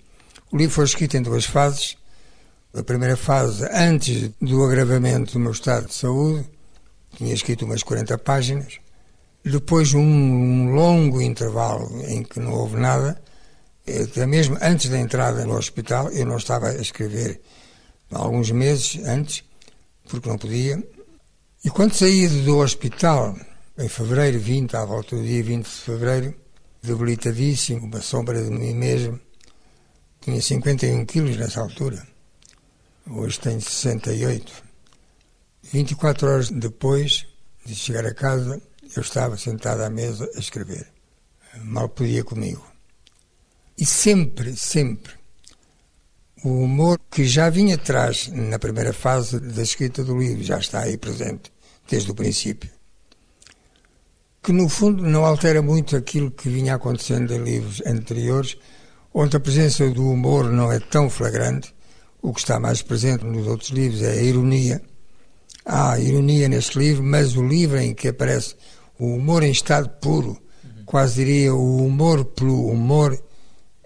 O 0.50 0.56
livro 0.56 0.74
foi 0.74 0.84
escrito 0.84 1.16
em 1.16 1.22
duas 1.22 1.44
fases. 1.44 1.96
A 2.74 2.82
primeira 2.82 3.16
fase, 3.16 3.66
antes 3.72 4.30
do 4.40 4.64
agravamento 4.64 5.32
do 5.32 5.40
meu 5.40 5.52
estado 5.52 5.86
de 5.86 5.94
saúde, 5.94 6.46
tinha 7.16 7.32
escrito 7.32 7.64
umas 7.64 7.82
40 7.82 8.18
páginas. 8.18 8.78
Depois, 9.44 9.94
um, 9.94 10.00
um 10.00 10.74
longo 10.74 11.22
intervalo 11.22 12.02
em 12.06 12.22
que 12.22 12.40
não 12.40 12.52
houve 12.52 12.76
nada, 12.76 13.20
até 13.88 14.26
mesmo 14.26 14.58
antes 14.60 14.90
da 14.90 14.98
entrada 14.98 15.44
no 15.46 15.56
hospital, 15.56 16.10
eu 16.10 16.26
não 16.26 16.36
estava 16.36 16.68
a 16.68 16.74
escrever 16.74 17.40
alguns 18.10 18.50
meses 18.50 19.04
antes, 19.04 19.44
porque 20.08 20.28
não 20.28 20.38
podia, 20.38 20.82
e 21.64 21.70
quando 21.70 21.94
saí 21.94 22.28
do 22.28 22.58
hospital, 22.58 23.36
em 23.76 23.88
fevereiro 23.88 24.38
20, 24.38 24.76
à 24.76 24.84
volta 24.84 25.16
do 25.16 25.22
dia 25.22 25.42
20 25.42 25.64
de 25.64 25.70
fevereiro, 25.70 26.34
debilitadíssimo, 26.80 27.86
uma 27.86 28.00
sombra 28.00 28.40
de 28.42 28.50
mim 28.50 28.72
mesmo, 28.72 29.18
tinha 30.20 30.40
51 30.40 31.04
quilos 31.06 31.36
nessa 31.36 31.60
altura. 31.60 32.06
Hoje 33.08 33.40
tenho 33.40 33.60
68. 33.60 34.52
24 35.72 36.28
horas 36.28 36.50
depois 36.50 37.26
de 37.64 37.74
chegar 37.74 38.06
a 38.06 38.14
casa, 38.14 38.62
eu 38.94 39.02
estava 39.02 39.36
sentado 39.36 39.82
à 39.82 39.90
mesa 39.90 40.30
a 40.36 40.38
escrever. 40.38 40.86
Mal 41.64 41.88
podia 41.88 42.22
comigo. 42.22 42.64
E 43.76 43.84
sempre, 43.84 44.56
sempre, 44.56 45.14
o 46.44 46.50
humor 46.50 47.00
que 47.10 47.24
já 47.24 47.48
vinha 47.48 47.76
atrás 47.76 48.28
na 48.28 48.58
primeira 48.58 48.92
fase 48.92 49.40
da 49.40 49.62
escrita 49.62 50.04
do 50.04 50.18
livro, 50.18 50.44
já 50.44 50.58
está 50.58 50.80
aí 50.80 50.96
presente 50.98 51.52
desde 51.88 52.10
o 52.10 52.14
princípio. 52.14 52.70
Que 54.42 54.52
no 54.52 54.68
fundo 54.68 55.02
não 55.02 55.24
altera 55.24 55.62
muito 55.62 55.96
aquilo 55.96 56.30
que 56.30 56.48
vinha 56.48 56.74
acontecendo 56.74 57.32
em 57.32 57.42
livros 57.42 57.82
anteriores, 57.86 58.56
onde 59.12 59.36
a 59.36 59.40
presença 59.40 59.88
do 59.90 60.08
humor 60.08 60.50
não 60.50 60.70
é 60.70 60.78
tão 60.78 61.08
flagrante. 61.08 61.74
O 62.20 62.32
que 62.32 62.40
está 62.40 62.60
mais 62.60 62.82
presente 62.82 63.24
nos 63.24 63.46
outros 63.46 63.70
livros 63.70 64.02
é 64.02 64.12
a 64.12 64.22
ironia. 64.22 64.82
Há 65.64 65.98
ironia 65.98 66.48
neste 66.48 66.78
livro, 66.78 67.02
mas 67.02 67.36
o 67.36 67.42
livro 67.42 67.78
em 67.78 67.94
que 67.94 68.08
aparece 68.08 68.54
o 68.98 69.14
humor 69.14 69.42
em 69.42 69.50
estado 69.50 69.88
puro, 70.00 70.40
quase 70.84 71.24
diria 71.24 71.54
o 71.54 71.84
humor 71.84 72.24
pelo 72.24 72.68
humor, 72.68 73.18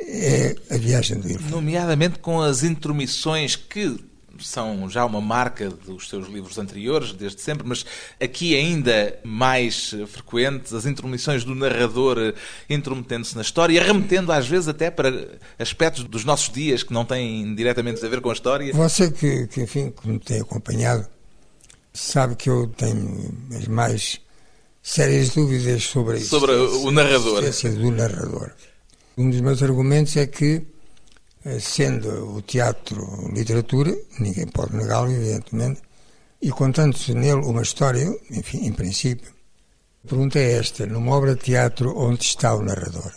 é 0.01 0.57
a 0.71 0.77
viagem 0.77 1.19
do 1.19 1.29
livro. 1.29 1.49
Nomeadamente 1.51 2.19
com 2.19 2.41
as 2.41 2.63
intromissões 2.63 3.57
que 3.57 3.99
são 4.39 4.89
já 4.89 5.05
uma 5.05 5.21
marca 5.21 5.69
dos 5.69 6.09
seus 6.09 6.29
livros 6.29 6.59
anteriores, 6.59 7.13
desde 7.13 7.41
sempre, 7.41 7.67
mas 7.67 7.85
aqui 8.21 8.57
ainda 8.57 9.19
mais 9.23 9.95
frequentes, 10.07 10.73
as 10.73 10.87
intromissões 10.87 11.45
do 11.45 11.55
narrador 11.55 12.35
intrometendo-se 12.69 13.37
na 13.37 13.43
história, 13.43 13.83
remetendo 13.83 14.33
às 14.33 14.47
vezes 14.49 14.69
até 14.69 14.91
para 14.91 15.29
aspectos 15.59 16.05
dos 16.05 16.25
nossos 16.25 16.53
dias 16.53 16.83
que 16.83 16.93
não 16.93 17.05
têm 17.05 17.55
diretamente 17.55 18.05
a 18.05 18.09
ver 18.09 18.21
com 18.21 18.31
a 18.31 18.33
história. 18.33 18.73
Você 18.73 19.11
que, 19.11 19.47
que 19.49 19.63
enfim, 19.63 19.91
que 19.91 20.09
me 20.09 20.19
tem 20.19 20.41
acompanhado, 20.41 21.07
sabe 21.93 22.37
que 22.37 22.49
eu 22.49 22.67
tenho 22.69 23.35
as 23.57 23.67
mais 23.69 24.21
sérias 24.83 25.31
dúvidas 25.31 25.85
sobre 25.85 26.19
isso. 26.19 26.29
Sobre 26.29 26.53
o 26.53 26.91
narrador. 26.91 27.45
A 27.45 27.69
do 27.69 27.91
narrador. 27.91 28.53
Um 29.21 29.29
dos 29.29 29.43
meus 29.43 29.63
argumentos 29.63 30.17
é 30.17 30.27
que 30.27 30.63
eh, 31.45 31.61
sendo 31.61 32.37
o 32.37 32.41
teatro 32.41 33.31
literatura, 33.31 33.95
ninguém 34.19 34.47
pode 34.47 34.75
negá-lo, 34.75 35.13
evidentemente, 35.13 35.83
e 36.41 36.51
contando-se 36.51 37.13
nele 37.13 37.45
uma 37.45 37.61
história, 37.61 38.07
enfim, 38.31 38.65
em 38.65 38.73
princípio. 38.73 39.31
A 40.03 40.09
pergunta 40.09 40.39
é 40.39 40.53
esta: 40.53 40.87
numa 40.87 41.15
obra 41.15 41.35
de 41.35 41.43
teatro, 41.43 41.95
onde 41.99 42.23
está 42.23 42.55
o 42.55 42.63
narrador? 42.63 43.13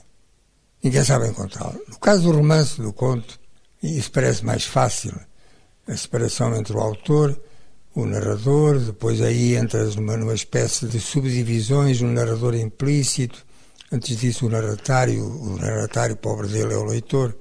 Ninguém 0.84 1.06
sabe 1.06 1.30
encontrá-lo. 1.30 1.80
No 1.88 1.98
caso 2.00 2.24
do 2.24 2.34
romance, 2.34 2.82
do 2.82 2.92
conto, 2.92 3.40
isso 3.82 4.12
parece 4.12 4.44
mais 4.44 4.66
fácil. 4.66 5.18
A 5.88 5.96
separação 5.96 6.54
entre 6.54 6.76
o 6.76 6.82
autor, 6.82 7.42
o 7.96 8.06
narrador, 8.06 8.78
depois 8.78 9.22
aí 9.22 9.56
entras 9.56 9.96
numa, 9.96 10.18
numa 10.18 10.34
espécie 10.34 10.86
de 10.86 11.00
subdivisões, 11.00 12.02
um 12.02 12.12
narrador 12.12 12.56
implícito, 12.56 13.46
Antes 13.94 14.18
disso, 14.18 14.48
o 14.48 14.50
narratário, 14.50 15.24
o 15.24 15.56
narratário 15.58 16.18
pobre 16.18 16.48
dele 16.48 16.74
é 16.74 16.78
o 16.78 16.84
leitor, 16.84 17.36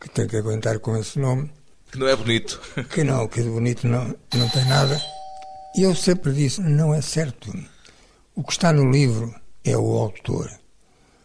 que 0.00 0.08
tem 0.08 0.26
que 0.26 0.36
aguentar 0.36 0.78
com 0.78 0.96
esse 0.96 1.18
nome. 1.18 1.50
Que 1.90 1.98
não 1.98 2.08
é 2.08 2.16
bonito. 2.16 2.58
Que 2.88 3.04
não, 3.04 3.28
que 3.28 3.42
bonito 3.42 3.86
não, 3.86 4.14
não 4.34 4.48
tem 4.48 4.64
nada. 4.64 4.98
E 5.76 5.82
eu 5.82 5.94
sempre 5.94 6.32
disse, 6.32 6.62
não 6.62 6.94
é 6.94 7.02
certo. 7.02 7.52
O 8.34 8.42
que 8.42 8.52
está 8.52 8.72
no 8.72 8.90
livro 8.90 9.34
é 9.64 9.76
o 9.76 9.90
autor. 9.98 10.50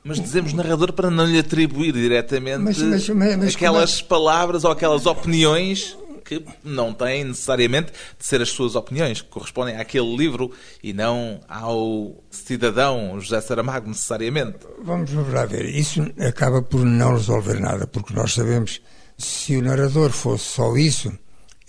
Mas 0.04 0.20
dizemos 0.20 0.52
narrador 0.54 0.92
para 0.94 1.10
não 1.10 1.26
lhe 1.26 1.40
atribuir 1.40 1.94
diretamente 1.94 2.60
Mas- 2.60 2.78
mas- 2.78 3.10
mas- 3.10 3.56
aquelas 3.56 4.02
palavras 4.02 4.64
ou 4.66 4.72
aquelas 4.72 5.06
opiniões 5.06 5.98
que 6.28 6.44
não 6.62 6.94
têm 6.94 7.24
necessariamente 7.24 7.94
de 8.20 8.26
ser 8.26 8.42
as 8.42 8.50
suas 8.50 8.76
opiniões, 8.76 9.22
que 9.22 9.30
correspondem 9.30 9.78
àquele 9.78 10.14
livro 10.16 10.52
e 10.84 10.92
não 10.92 11.40
ao 11.48 12.22
cidadão 12.30 13.18
José 13.20 13.40
Saramago, 13.40 13.88
necessariamente. 13.88 14.58
Vamos 14.84 15.12
lá 15.32 15.46
ver. 15.46 15.66
Isso 15.66 16.02
acaba 16.20 16.62
por 16.62 16.84
não 16.84 17.14
resolver 17.14 17.60
nada, 17.62 17.88
porque 17.88 18.14
nós 18.14 18.34
sabemos 18.34 18.82
se 19.18 19.56
o 19.56 19.62
narrador 19.62 20.12
fosse 20.12 20.44
só 20.44 20.76
isso, 20.76 21.12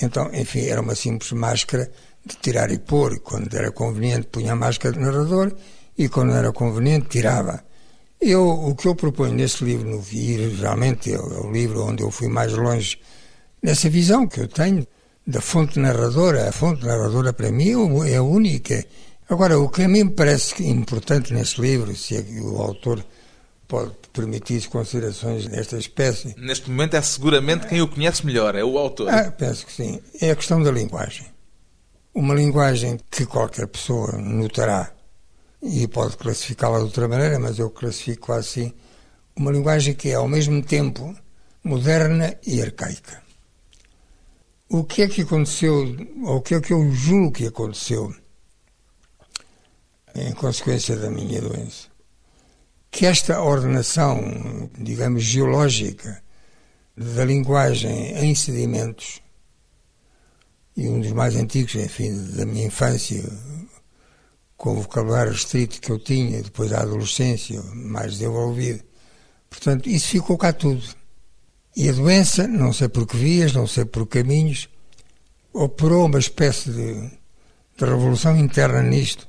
então, 0.01 0.29
enfim, 0.35 0.67
era 0.67 0.81
uma 0.81 0.95
simples 0.95 1.33
máscara 1.33 1.91
de 2.25 2.37
tirar 2.37 2.71
e 2.73 2.79
pôr. 2.79 3.21
Quando 3.21 3.55
era 3.55 3.71
conveniente, 3.71 4.27
punha 4.27 4.53
a 4.53 4.57
máscara 4.57 4.95
de 4.95 5.01
narrador 5.01 5.55
e 5.97 6.09
quando 6.09 6.33
era 6.33 6.53
conveniente, 6.53 7.09
tirava. 7.09 7.63
Eu, 8.21 8.49
o 8.49 8.75
que 8.75 8.89
eu 8.89 8.97
proponho 8.97 9.35
nesse 9.35 9.65
livro, 9.65 9.89
no 9.89 10.01
Vir, 10.01 10.51
realmente 10.57 11.13
é 11.13 11.19
o 11.19 11.53
livro 11.53 11.85
onde 11.85 12.03
eu 12.03 12.11
fui 12.11 12.29
mais 12.29 12.53
longe 12.53 12.99
nessa 13.63 13.89
visão 13.89 14.27
que 14.27 14.41
eu 14.41 14.49
tenho 14.49 14.87
da 15.27 15.41
fonte 15.41 15.79
narradora. 15.79 16.49
A 16.49 16.53
fonte 16.53 16.85
narradora, 16.85 17.33
para 17.33 17.51
mim, 17.51 17.73
é 18.07 18.17
a 18.17 18.23
única. 18.23 18.85
Agora, 19.29 19.59
o 19.59 19.69
que 19.69 19.83
a 19.83 19.89
mim 19.89 20.05
me 20.05 20.11
parece 20.11 20.67
importante 20.67 21.35
nesse 21.35 21.61
livro, 21.61 21.95
se 21.95 22.17
é 22.17 22.23
que 22.23 22.41
o 22.41 22.57
autor 22.61 23.05
pode 23.67 23.93
permitir 24.15 24.67
considerações 24.69 25.47
desta 25.47 25.77
espécie, 25.77 26.35
Neste 26.39 26.71
momento 26.71 26.95
é 26.95 27.03
seguramente 27.03 27.67
quem 27.67 27.83
o 27.83 27.89
conhece 27.89 28.25
melhor, 28.25 28.55
é 28.55 28.65
o 28.65 28.79
autor. 28.79 29.11
ah, 29.11 29.31
penso 29.31 29.67
que 29.67 29.73
sim, 29.73 30.01
é 30.21 30.31
a 30.31 30.37
questão 30.37 30.63
da 30.63 30.71
linguagem. 30.71 31.27
Uma 32.15 32.35
linguagem 32.35 32.99
que 33.11 33.27
qualquer 33.27 33.67
pessoa 33.67 34.13
notará 34.13 34.91
e 35.63 35.87
pode 35.87 36.17
classificá-la 36.17 36.79
de 36.79 36.85
outra 36.85 37.07
maneira, 37.07 37.39
mas 37.39 37.59
eu 37.59 37.69
classifico 37.69 38.33
assim, 38.33 38.73
uma 39.37 39.53
linguagem 39.53 39.93
que 39.95 40.09
é 40.09 40.15
ao 40.15 40.27
mesmo 40.27 40.63
tempo 40.63 41.15
moderna 41.63 42.35
e 42.47 42.63
arcaica. 42.63 43.23
O 44.71 44.85
que 44.85 45.01
é 45.01 45.09
que 45.09 45.23
aconteceu, 45.23 45.97
ou 46.25 46.37
o 46.37 46.43
que 46.43 46.55
é 46.55 46.61
que 46.61 46.75
eu 46.75 46.93
julgo 46.93 47.33
que 47.33 47.47
aconteceu 47.47 48.15
em 50.15 50.33
consequência 50.35 50.95
da 50.95 51.11
minha 51.11 51.41
doença? 51.41 51.89
Que 52.91 53.07
esta 53.07 53.41
ordenação, 53.41 54.71
digamos, 54.79 55.23
geológica 55.23 56.23
da 56.95 57.25
linguagem 57.25 58.13
em 58.19 58.35
sedimentos, 58.35 59.23
e 60.77 60.87
um 60.87 61.01
dos 61.01 61.13
mais 61.13 61.35
antigos, 61.35 61.75
enfim, 61.75 62.15
da 62.35 62.45
minha 62.45 62.67
infância, 62.67 63.25
com 64.55 64.73
o 64.73 64.83
vocabulário 64.83 65.33
restrito 65.33 65.81
que 65.81 65.91
eu 65.91 65.99
tinha, 65.99 66.43
depois 66.43 66.71
da 66.71 66.83
adolescência, 66.83 67.63
mais 67.73 68.13
desenvolvido. 68.13 68.85
Portanto, 69.49 69.89
isso 69.89 70.09
ficou 70.09 70.37
cá 70.37 70.53
tudo. 70.53 70.98
E 71.79 71.89
a 71.89 71.93
doença, 71.93 72.49
não 72.49 72.73
sei 72.73 72.89
por 72.89 73.07
que 73.07 73.17
vias, 73.17 73.53
não 73.53 73.65
sei 73.65 73.85
por 73.85 74.05
caminhos, 74.05 74.69
operou 75.53 76.07
uma 76.07 76.19
espécie 76.19 76.73
de, 76.73 76.93
de 76.93 77.85
revolução 77.85 78.37
interna 78.37 78.83
nisto. 78.83 79.29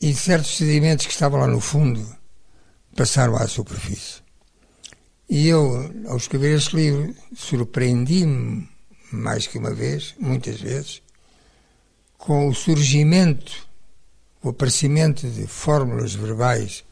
E 0.00 0.14
certos 0.14 0.56
sedimentos 0.56 1.04
que 1.04 1.12
estavam 1.12 1.38
lá 1.38 1.46
no 1.46 1.60
fundo 1.60 2.02
passaram 2.96 3.36
à 3.36 3.46
superfície. 3.46 4.22
E 5.28 5.48
eu, 5.48 5.92
ao 6.08 6.16
escrever 6.16 6.56
este 6.56 6.74
livro, 6.74 7.14
surpreendi-me 7.36 8.66
mais 9.12 9.46
que 9.46 9.58
uma 9.58 9.74
vez, 9.74 10.14
muitas 10.18 10.58
vezes, 10.58 11.02
com 12.16 12.48
o 12.48 12.54
surgimento, 12.54 13.68
o 14.42 14.48
aparecimento 14.48 15.28
de 15.28 15.46
fórmulas 15.46 16.14
verbais, 16.14 16.84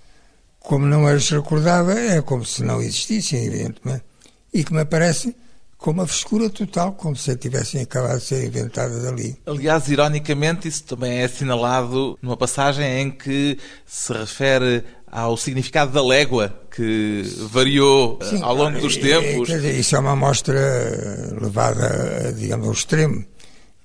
como 0.61 0.85
não 0.85 1.07
as 1.07 1.31
recordava, 1.31 1.99
é 1.99 2.21
como 2.21 2.45
se 2.45 2.63
não 2.63 2.83
existissem, 2.83 3.47
evidentemente, 3.47 4.05
e 4.53 4.65
que 4.65 4.73
me 4.73 4.81
aparecem 4.81 5.35
com 5.79 5.91
uma 5.91 6.07
frescura 6.07 6.49
total, 6.49 6.93
como 6.93 7.15
se 7.15 7.37
tivessem 7.37 7.83
acabado 7.83 8.19
de 8.19 8.25
ser 8.25 8.47
inventadas 8.47 9.05
ali. 9.05 9.37
Aliás, 9.47 9.89
ironicamente, 9.89 10.67
isso 10.67 10.85
também 10.85 11.19
é 11.21 11.25
assinalado 11.25 12.19
numa 12.23 12.37
passagem 12.37 13.03
em 13.03 13.11
que 13.11 13.59
se 13.85 14.13
refere 14.13 14.83
ao 15.07 15.37
significado 15.37 15.93
da 15.93 16.03
légua, 16.05 16.53
que 16.75 17.23
variou 17.51 18.19
Sim, 18.23 18.39
eh, 18.39 18.43
ao 18.43 18.55
longo 18.55 18.81
dos 18.81 18.97
e- 18.97 19.01
tempos. 19.01 19.49
Quer 19.49 19.57
dizer, 19.57 19.79
isso 19.79 19.95
é 19.97 19.99
uma 19.99 20.13
amostra 20.13 20.59
eh, 20.59 21.35
levada, 21.41 22.33
digamos, 22.33 22.67
ao 22.67 22.73
extremo. 22.73 23.25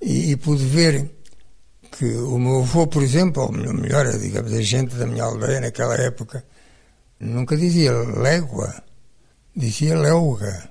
E, 0.00 0.32
e 0.32 0.36
pude 0.36 0.64
ver 0.64 1.10
que 1.96 2.06
o 2.06 2.38
meu 2.38 2.60
avô, 2.60 2.86
por 2.86 3.02
exemplo, 3.02 3.42
ou 3.42 3.52
melhor, 3.52 4.10
digamos, 4.18 4.52
a 4.52 4.62
gente 4.62 4.94
da 4.96 5.06
minha 5.06 5.24
aldeia 5.24 5.60
naquela 5.60 5.94
época, 5.94 6.44
nunca 7.20 7.56
dizia 7.56 7.92
légua, 7.92 8.82
dizia 9.54 9.98
leuga. 9.98 10.70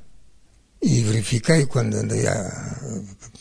E 0.82 1.02
verifiquei 1.02 1.67
quando 1.67 1.96
andei 1.96 2.26
a, 2.28 2.80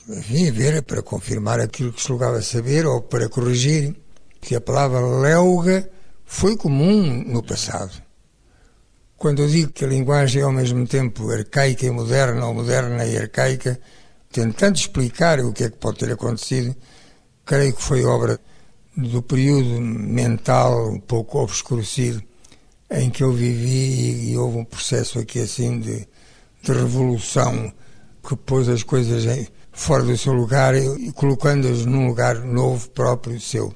enfim, 0.09 0.51
ver 0.51 0.83
para 0.83 1.03
confirmar 1.03 1.59
aquilo 1.59 1.93
que 1.93 2.03
se 2.03 2.09
julgava 2.09 2.43
saber 2.43 2.87
ou 2.87 3.03
para 3.03 3.29
corrigir 3.29 3.97
que 4.41 4.55
a 4.55 4.61
palavra 4.61 5.01
leuga 5.01 5.89
foi 6.27 6.57
comum 6.57 7.25
no 7.27 7.43
passado. 7.43 7.93
Quando 9.17 9.43
eu 9.43 9.49
digo 9.49 9.73
que 9.73 9.85
a 9.85 9.89
linguagem 9.89 10.43
é 10.43 10.45
ao 10.45 10.53
mesmo 10.53 10.87
tempo 10.87 11.31
arcaica 11.31 11.87
e 11.87 11.91
moderna, 11.91 12.47
ou 12.47 12.55
moderna 12.55 13.05
e 13.05 13.17
arcaica, 13.19 13.79
tentando 14.31 14.77
explicar 14.77 15.41
o 15.41 15.53
que 15.53 15.65
é 15.65 15.71
que 15.71 15.77
pode 15.77 15.99
ter 15.99 16.13
acontecido, 16.13 16.75
creio 17.45 17.75
que 17.75 17.83
foi 17.83 18.05
obra 18.05 18.39
do 18.97 19.23
período 19.23 19.81
mental 19.81 20.91
um 20.91 21.01
pouco 21.01 21.39
obscurecido 21.39 22.23
em 22.91 23.09
que 23.11 23.23
eu 23.23 23.33
vivi 23.33 23.69
e, 23.69 24.31
e 24.33 24.37
houve 24.37 24.59
um 24.59 24.65
processo 24.65 25.19
aqui 25.19 25.41
assim 25.41 25.79
de, 25.79 26.07
de 26.63 26.73
revolução 26.73 27.73
que 28.27 28.37
pôs 28.37 28.69
as 28.69 28.83
coisas 28.83 29.25
em- 29.27 29.47
fora 29.73 30.03
do 30.03 30.17
seu 30.17 30.33
lugar 30.33 30.75
e, 30.75 31.13
colocando-as 31.13 31.87
num 31.87 32.07
lugar 32.07 32.41
novo, 32.41 32.89
próprio, 32.91 33.41
seu. 33.41 33.75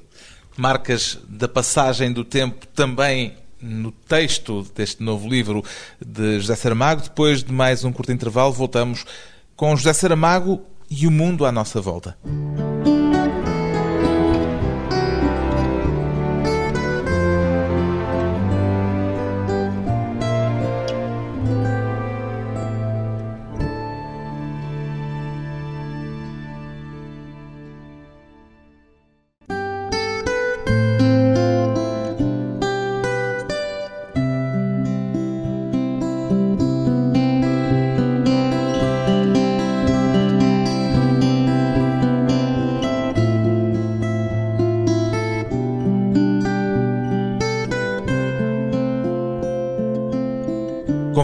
Marcas 0.57 1.17
da 1.27 1.47
passagem 1.47 2.11
do 2.13 2.23
tempo 2.23 2.67
também 2.67 3.35
no 3.61 3.91
texto 3.91 4.63
deste 4.75 5.01
novo 5.01 5.27
livro 5.27 5.63
de 6.05 6.39
José 6.39 6.55
Saramago. 6.55 7.01
Depois 7.01 7.43
de 7.43 7.51
mais 7.51 7.83
um 7.83 7.91
curto 7.91 8.11
intervalo, 8.11 8.53
voltamos 8.53 9.05
com 9.55 9.75
José 9.75 9.93
Saramago 9.93 10.61
e 10.89 11.07
o 11.07 11.11
mundo 11.11 11.45
à 11.45 11.51
nossa 11.51 11.81
volta. 11.81 12.15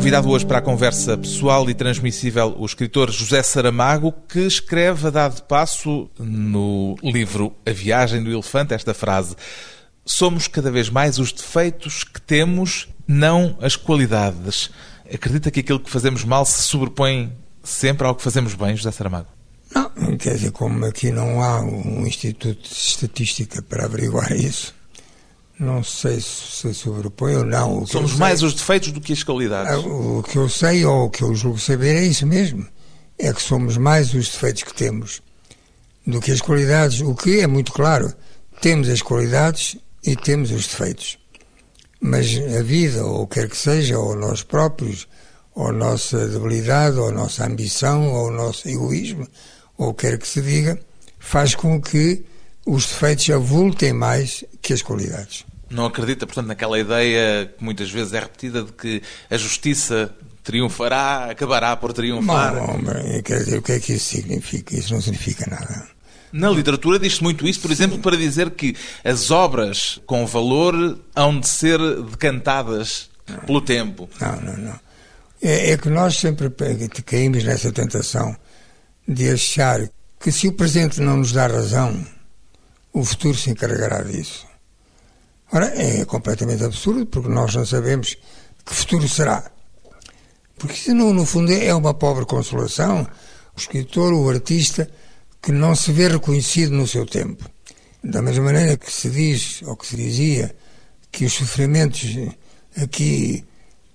Convidado 0.01 0.31
hoje 0.31 0.47
para 0.47 0.57
a 0.57 0.61
conversa 0.63 1.15
pessoal 1.15 1.69
e 1.69 1.75
transmissível 1.75 2.55
o 2.57 2.65
escritor 2.65 3.11
José 3.11 3.43
Saramago, 3.43 4.11
que 4.27 4.39
escreve 4.39 5.05
a 5.05 5.09
dado 5.11 5.43
passo 5.43 6.09
no 6.17 6.95
livro 7.03 7.53
A 7.63 7.71
Viagem 7.71 8.23
do 8.23 8.31
Elefante 8.31 8.73
esta 8.73 8.95
frase: 8.95 9.35
Somos 10.03 10.47
cada 10.47 10.71
vez 10.71 10.89
mais 10.89 11.19
os 11.19 11.31
defeitos 11.31 12.03
que 12.03 12.19
temos, 12.19 12.89
não 13.07 13.55
as 13.61 13.75
qualidades. 13.75 14.71
Acredita 15.05 15.51
que 15.51 15.59
aquilo 15.59 15.79
que 15.79 15.91
fazemos 15.91 16.23
mal 16.23 16.47
se 16.47 16.63
sobrepõe 16.63 17.31
sempre 17.63 18.07
ao 18.07 18.15
que 18.15 18.23
fazemos 18.23 18.55
bem, 18.55 18.75
José 18.75 18.91
Saramago? 18.91 19.27
Não, 19.71 20.17
quer 20.17 20.33
dizer, 20.33 20.51
como 20.51 20.83
aqui 20.83 21.11
não 21.11 21.43
há 21.43 21.61
um 21.61 22.07
instituto 22.07 22.67
de 22.67 22.73
estatística 22.73 23.61
para 23.61 23.85
averiguar 23.85 24.31
isso, 24.31 24.73
não 25.61 25.83
sei 25.83 26.19
se 26.19 26.51
se 26.61 26.73
sobrepõe 26.73 27.35
ou 27.35 27.45
não. 27.45 27.85
Somos 27.85 28.15
mais 28.15 28.39
sei- 28.39 28.47
os 28.47 28.53
defeitos 28.55 28.91
do 28.91 28.99
que 28.99 29.13
as 29.13 29.23
qualidades. 29.23 29.71
Ah, 29.73 29.79
O 29.79 30.23
que 30.23 30.37
eu 30.37 30.49
sei 30.49 30.83
ou 30.85 31.05
o 31.05 31.09
que 31.09 31.21
eu 31.23 31.33
julgo 31.35 31.59
saber 31.59 31.95
é 31.95 32.03
isso 32.05 32.25
mesmo. 32.25 32.67
É 33.19 33.31
que 33.31 33.41
somos 33.41 33.77
mais 33.77 34.13
os 34.13 34.29
defeitos 34.29 34.63
que 34.63 34.73
temos 34.73 35.21
do 36.05 36.19
que 36.19 36.31
as 36.31 36.41
qualidades. 36.41 37.01
O 37.01 37.13
que 37.15 37.39
é 37.41 37.47
muito 37.47 37.71
claro. 37.71 38.13
Temos 38.61 38.89
as 38.89 39.01
qualidades 39.01 39.77
e 40.03 40.15
temos 40.15 40.51
os 40.51 40.67
defeitos. 40.67 41.17
Mas 41.99 42.27
a 42.57 42.63
vida, 42.63 43.05
ou 43.05 43.27
quer 43.27 43.47
que 43.47 43.55
seja, 43.57 43.97
ou 43.99 44.15
nós 44.15 44.41
próprios, 44.41 45.07
ou 45.53 45.67
a 45.67 45.71
nossa 45.71 46.27
debilidade, 46.27 46.97
ou 46.97 47.09
a 47.09 47.11
nossa 47.11 47.45
ambição, 47.45 48.11
ou 48.11 48.27
o 48.29 48.31
nosso 48.31 48.67
egoísmo, 48.67 49.27
ou 49.77 49.93
quer 49.93 50.17
que 50.17 50.27
se 50.27 50.41
diga, 50.41 50.79
faz 51.19 51.53
com 51.53 51.79
que 51.79 52.23
os 52.65 52.85
defeitos 52.87 53.29
avultem 53.29 53.93
mais 53.93 54.43
que 54.61 54.73
as 54.73 54.81
qualidades. 54.81 55.45
Não 55.71 55.85
acredita, 55.85 56.25
portanto, 56.27 56.47
naquela 56.47 56.77
ideia 56.77 57.51
que 57.57 57.63
muitas 57.63 57.89
vezes 57.89 58.13
é 58.13 58.19
repetida 58.19 58.63
de 58.63 58.73
que 58.73 59.01
a 59.29 59.37
justiça 59.37 60.13
triunfará, 60.43 61.31
acabará 61.31 61.75
por 61.77 61.93
triunfar? 61.93 62.55
Não, 62.55 62.75
homem, 62.75 63.21
quer 63.23 63.39
dizer, 63.39 63.57
o 63.57 63.61
que 63.61 63.71
é 63.71 63.79
que 63.79 63.93
isso 63.93 64.15
significa? 64.15 64.75
Isso 64.75 64.93
não 64.93 65.01
significa 65.01 65.49
nada. 65.49 65.87
Na 66.31 66.49
literatura 66.49 66.97
diz-se 66.99 67.21
muito 67.21 67.47
isso, 67.47 67.59
por 67.59 67.71
exemplo, 67.71 67.99
para 67.99 68.15
dizer 68.15 68.51
que 68.51 68.75
as 69.03 69.31
obras 69.31 69.99
com 70.05 70.25
valor 70.25 70.99
hão 71.15 71.39
de 71.39 71.47
ser 71.47 71.79
decantadas 72.03 73.09
pelo 73.45 73.61
tempo. 73.61 74.09
Não, 74.19 74.41
não, 74.41 74.57
não. 74.57 74.79
É, 75.41 75.71
é 75.71 75.77
que 75.77 75.89
nós 75.89 76.17
sempre 76.17 76.49
caímos 77.05 77.43
nessa 77.43 77.71
tentação 77.71 78.35
de 79.07 79.29
achar 79.29 79.89
que 80.19 80.31
se 80.31 80.47
o 80.47 80.53
presente 80.53 81.01
não 81.01 81.17
nos 81.17 81.31
dá 81.31 81.47
razão, 81.47 82.05
o 82.93 83.03
futuro 83.03 83.37
se 83.37 83.49
encarregará 83.49 84.03
disso. 84.03 84.50
Ora, 85.51 85.67
é 85.75 86.05
completamente 86.05 86.63
absurdo, 86.63 87.05
porque 87.05 87.29
nós 87.29 87.53
não 87.53 87.65
sabemos 87.65 88.17
que 88.65 88.73
futuro 88.73 89.07
será. 89.07 89.51
Porque 90.57 90.75
isso, 90.75 90.93
no, 90.93 91.13
no 91.13 91.25
fundo, 91.25 91.51
é 91.51 91.73
uma 91.73 91.93
pobre 91.93 92.25
consolação. 92.25 93.05
O 93.55 93.59
escritor, 93.59 94.13
o 94.13 94.29
artista, 94.29 94.89
que 95.41 95.51
não 95.51 95.75
se 95.75 95.91
vê 95.91 96.07
reconhecido 96.07 96.71
no 96.71 96.87
seu 96.87 97.05
tempo. 97.05 97.49
Da 98.03 98.21
mesma 98.21 98.45
maneira 98.45 98.77
que 98.77 98.91
se 98.91 99.09
diz, 99.09 99.61
ou 99.63 99.75
que 99.75 99.87
se 99.87 99.95
dizia, 99.95 100.55
que 101.11 101.25
os 101.25 101.33
sofrimentos 101.33 102.15
aqui 102.81 103.43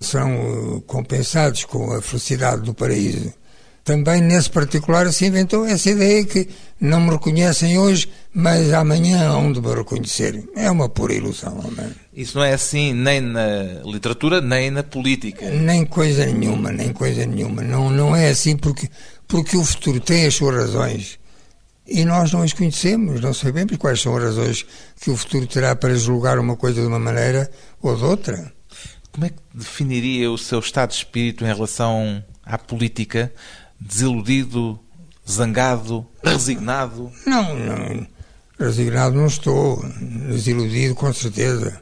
serão 0.01 0.33
eh, 0.35 0.83
compensados 0.87 1.65
com 1.65 1.93
a 1.93 2.03
felicidade 2.03 2.63
do 2.63 2.75
paraíso. 2.75 3.33
Também 3.83 4.21
nesse 4.21 4.51
particular 4.51 5.11
se 5.13 5.27
inventou 5.27 5.65
essa 5.65 5.91
ideia 5.91 6.25
que 6.25 6.49
não 6.81 7.01
me 7.01 7.11
reconhecem 7.11 7.79
hoje, 7.79 8.09
mas 8.39 8.71
amanhã 8.71 9.31
hão 9.31 9.51
de 9.51 9.63
me 9.63 9.75
reconhecer. 9.75 10.47
É 10.55 10.71
uma 10.71 10.91
pura 10.91 11.15
ilusão, 11.15 11.59
homem. 11.59 11.91
Isso 12.13 12.37
não 12.37 12.45
é 12.45 12.53
assim 12.53 12.93
nem 12.93 13.19
na 13.19 13.81
literatura, 13.83 14.43
nem 14.43 14.71
na 14.71 14.83
política. 14.83 15.49
Nem 15.49 15.87
coisa 15.87 16.27
nenhuma, 16.27 16.71
nem 16.71 16.93
coisa 16.93 17.25
nenhuma. 17.25 17.63
Não, 17.63 17.89
não 17.89 18.15
é 18.15 18.29
assim 18.29 18.55
porque, 18.55 18.91
porque 19.27 19.57
o 19.57 19.65
futuro 19.65 20.01
tem 20.01 20.27
as 20.27 20.35
suas 20.35 20.55
razões 20.55 21.19
e 21.87 22.05
nós 22.05 22.31
não 22.31 22.43
as 22.43 22.53
conhecemos, 22.53 23.23
não 23.23 23.33
sabemos 23.33 23.75
quais 23.79 24.03
são 24.03 24.15
as 24.15 24.23
razões 24.23 24.67
que 25.01 25.11
o 25.11 25.17
futuro 25.17 25.47
terá 25.47 25.75
para 25.75 25.95
julgar 25.95 26.39
uma 26.39 26.57
coisa 26.57 26.83
de 26.83 26.87
uma 26.87 26.99
maneira 26.99 27.51
ou 27.81 27.97
de 27.97 28.05
outra. 28.05 28.53
Como 29.13 29.25
é 29.25 29.31
que 29.31 29.39
definiria 29.55 30.31
o 30.31 30.37
seu 30.37 30.59
estado 30.59 30.91
de 30.91 30.97
espírito 30.97 31.43
em 31.43 31.55
relação 31.55 32.23
à 32.45 32.59
política? 32.59 33.33
Desiludido, 33.81 34.79
zangado, 35.27 36.07
resignado? 36.23 37.11
Não, 37.27 37.59
não. 37.59 38.16
Resignado 38.59 39.17
não 39.17 39.27
estou. 39.27 39.85
Desiludido, 40.29 40.95
com 40.95 41.13
certeza. 41.13 41.81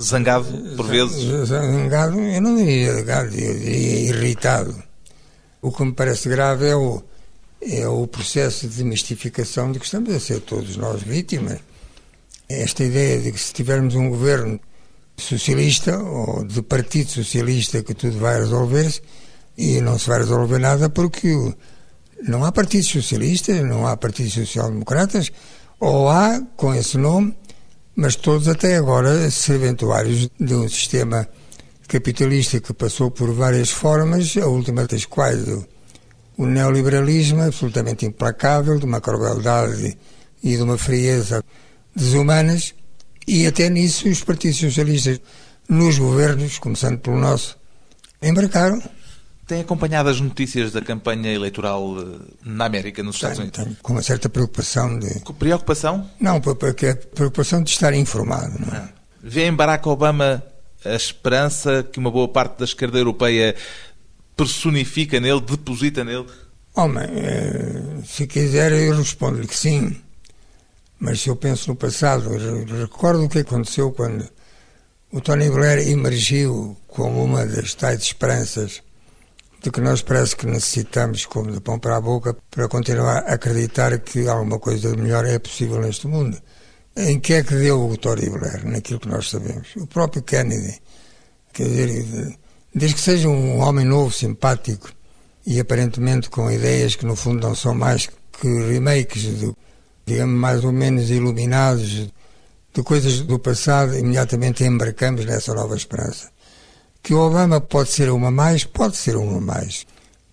Zangado, 0.00 0.46
por 0.76 0.86
vezes? 0.86 1.46
Zangado, 1.46 2.18
eu 2.18 2.40
não 2.40 2.56
diria 2.56 2.94
zangado, 2.94 3.34
eu 3.34 3.58
diria 3.58 4.00
irritado. 4.08 4.82
O 5.60 5.70
que 5.70 5.84
me 5.84 5.92
parece 5.92 6.28
grave 6.28 6.66
é 6.66 6.76
o, 6.76 7.02
é 7.60 7.86
o 7.86 8.06
processo 8.06 8.66
de 8.66 8.82
mistificação 8.82 9.70
de 9.70 9.78
que 9.78 9.84
estamos 9.84 10.12
a 10.14 10.18
ser 10.18 10.40
todos 10.40 10.76
nós 10.76 11.02
vítimas. 11.02 11.60
Esta 12.48 12.84
ideia 12.84 13.20
de 13.20 13.32
que 13.32 13.38
se 13.38 13.52
tivermos 13.52 13.94
um 13.94 14.10
governo 14.10 14.58
socialista 15.16 15.96
ou 15.98 16.44
de 16.44 16.62
partido 16.62 17.10
socialista 17.10 17.82
que 17.82 17.94
tudo 17.94 18.18
vai 18.18 18.38
resolver-se 18.38 19.00
e 19.56 19.80
não 19.80 19.98
se 19.98 20.08
vai 20.08 20.18
resolver 20.18 20.58
nada 20.58 20.90
porque 20.90 21.54
não 22.26 22.44
há 22.44 22.50
partidos 22.50 22.88
socialistas, 22.88 23.62
não 23.62 23.86
há 23.86 23.96
partidos 23.96 24.32
social-democratas, 24.32 25.30
ou 25.82 26.08
há 26.08 26.40
com 26.56 26.72
esse 26.72 26.96
nome, 26.96 27.36
mas 27.96 28.14
todos 28.14 28.46
até 28.46 28.76
agora 28.76 29.28
serventuários 29.32 30.28
de 30.38 30.54
um 30.54 30.68
sistema 30.68 31.28
capitalista 31.88 32.60
que 32.60 32.72
passou 32.72 33.10
por 33.10 33.34
várias 33.34 33.70
formas, 33.70 34.36
a 34.36 34.46
última 34.46 34.86
das 34.86 35.04
quais 35.04 35.44
o 36.38 36.46
neoliberalismo 36.46 37.42
absolutamente 37.42 38.06
implacável, 38.06 38.78
de 38.78 38.84
uma 38.84 39.00
crueldade 39.00 39.98
e 40.40 40.56
de 40.56 40.62
uma 40.62 40.78
frieza 40.78 41.42
desumanas, 41.96 42.76
e 43.26 43.44
até 43.44 43.68
nisso 43.68 44.08
os 44.08 44.22
partidos 44.22 44.60
socialistas 44.60 45.20
nos 45.68 45.98
governos, 45.98 46.60
começando 46.60 47.00
pelo 47.00 47.18
nosso, 47.18 47.58
embarcaram. 48.22 48.80
Tem 49.46 49.60
acompanhado 49.60 50.08
as 50.08 50.20
notícias 50.20 50.72
da 50.72 50.80
campanha 50.80 51.32
eleitoral 51.32 51.96
eh, 51.98 52.04
na 52.44 52.66
América, 52.66 53.02
nos 53.02 53.16
Estados 53.16 53.38
Unidos? 53.38 53.62
Tenho, 53.62 53.76
com 53.82 53.92
uma 53.92 54.02
certa 54.02 54.28
preocupação 54.28 54.98
de... 54.98 55.20
Com 55.20 55.34
preocupação? 55.34 56.08
Não, 56.20 56.40
porque 56.40 56.86
a 56.86 56.96
preocupação 56.96 57.62
de 57.62 57.70
estar 57.70 57.92
informado. 57.92 58.58
Não 58.60 58.72
é? 58.72 58.78
Ah. 58.78 58.88
Vê 59.22 59.46
em 59.46 59.54
Barack 59.54 59.88
Obama 59.88 60.42
a 60.84 60.94
esperança 60.94 61.82
que 61.82 61.98
uma 61.98 62.10
boa 62.10 62.28
parte 62.28 62.58
da 62.58 62.64
esquerda 62.64 62.98
europeia 62.98 63.54
personifica 64.36 65.20
nele, 65.20 65.40
deposita 65.40 66.04
nele? 66.04 66.26
Homem, 66.74 67.04
eh, 67.04 68.00
se 68.04 68.26
quiser 68.26 68.72
eu 68.72 68.96
respondo-lhe 68.96 69.46
que 69.46 69.56
sim. 69.56 70.00
Mas 70.98 71.20
se 71.20 71.28
eu 71.28 71.36
penso 71.36 71.68
no 71.68 71.76
passado, 71.76 72.30
recordo 72.80 73.24
o 73.24 73.28
que 73.28 73.40
aconteceu 73.40 73.90
quando 73.92 74.26
o 75.10 75.20
Tony 75.20 75.50
Blair 75.50 75.86
emergiu 75.88 76.76
como 76.86 77.22
uma 77.22 77.44
das 77.44 77.74
tais 77.74 78.00
esperanças 78.02 78.82
de 79.62 79.70
que 79.70 79.80
nós 79.80 80.02
parece 80.02 80.36
que 80.36 80.46
necessitamos, 80.46 81.24
como 81.26 81.52
de 81.52 81.60
pão 81.60 81.78
para 81.78 81.96
a 81.96 82.00
boca, 82.00 82.36
para 82.50 82.68
continuar 82.68 83.18
a 83.18 83.34
acreditar 83.34 83.96
que 84.00 84.28
alguma 84.28 84.58
coisa 84.58 84.90
de 84.90 85.00
melhor 85.00 85.24
é 85.24 85.38
possível 85.38 85.80
neste 85.80 86.06
mundo. 86.06 86.36
Em 86.96 87.20
que 87.20 87.34
é 87.34 87.42
que 87.42 87.54
deu 87.54 87.88
o 87.88 87.96
Tony 87.96 88.28
Blair? 88.28 88.66
Naquilo 88.66 89.00
que 89.00 89.08
nós 89.08 89.30
sabemos. 89.30 89.68
O 89.76 89.86
próprio 89.86 90.22
Kennedy. 90.22 90.80
Quer 91.52 91.68
dizer, 91.68 92.38
Desde 92.74 92.94
que 92.94 93.02
seja 93.02 93.28
um 93.28 93.58
homem 93.58 93.84
novo, 93.84 94.10
simpático 94.10 94.90
e 95.46 95.60
aparentemente 95.60 96.30
com 96.30 96.50
ideias 96.50 96.96
que 96.96 97.04
no 97.04 97.14
fundo 97.14 97.46
não 97.46 97.54
são 97.54 97.74
mais 97.74 98.08
que 98.40 98.48
remakes, 98.48 99.22
de, 99.22 99.52
digamos, 100.06 100.34
mais 100.34 100.64
ou 100.64 100.72
menos 100.72 101.10
iluminados 101.10 102.10
de 102.74 102.82
coisas 102.82 103.20
do 103.20 103.38
passado, 103.38 103.94
imediatamente 103.96 104.64
embarcamos 104.64 105.26
nessa 105.26 105.52
nova 105.52 105.76
esperança. 105.76 106.31
Que 107.02 107.14
o 107.14 107.18
Obama 107.18 107.60
pode 107.60 107.90
ser 107.90 108.10
uma 108.10 108.30
mais, 108.30 108.64
pode 108.64 108.96
ser 108.96 109.16
uma 109.16 109.40
mais, 109.40 109.86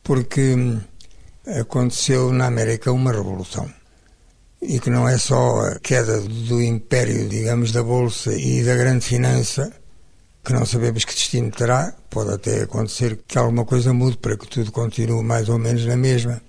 porque 0.04 0.54
hum, 0.54 0.80
aconteceu 1.60 2.32
na 2.32 2.46
América 2.46 2.92
uma 2.92 3.12
revolução. 3.12 3.70
E 4.62 4.80
que 4.80 4.90
não 4.90 5.08
é 5.08 5.18
só 5.18 5.62
a 5.62 5.80
queda 5.80 6.20
do 6.22 6.62
império, 6.62 7.28
digamos, 7.28 7.72
da 7.72 7.82
Bolsa 7.82 8.34
e 8.34 8.64
da 8.64 8.76
grande 8.76 9.06
finança, 9.06 9.72
que 10.44 10.54
não 10.54 10.66
sabemos 10.66 11.06
que 11.06 11.14
destino 11.14 11.50
terá, 11.52 11.94
pode 12.10 12.34
até 12.34 12.64
acontecer 12.64 13.20
que 13.28 13.38
alguma 13.38 13.66
coisa 13.66 13.94
mude 13.94 14.18
para 14.18 14.38
que 14.38 14.48
tudo 14.48 14.72
continue 14.72 15.24
mais 15.24 15.50
ou 15.50 15.58
menos 15.58 15.86
na 15.86 15.96
mesma. 15.96 16.42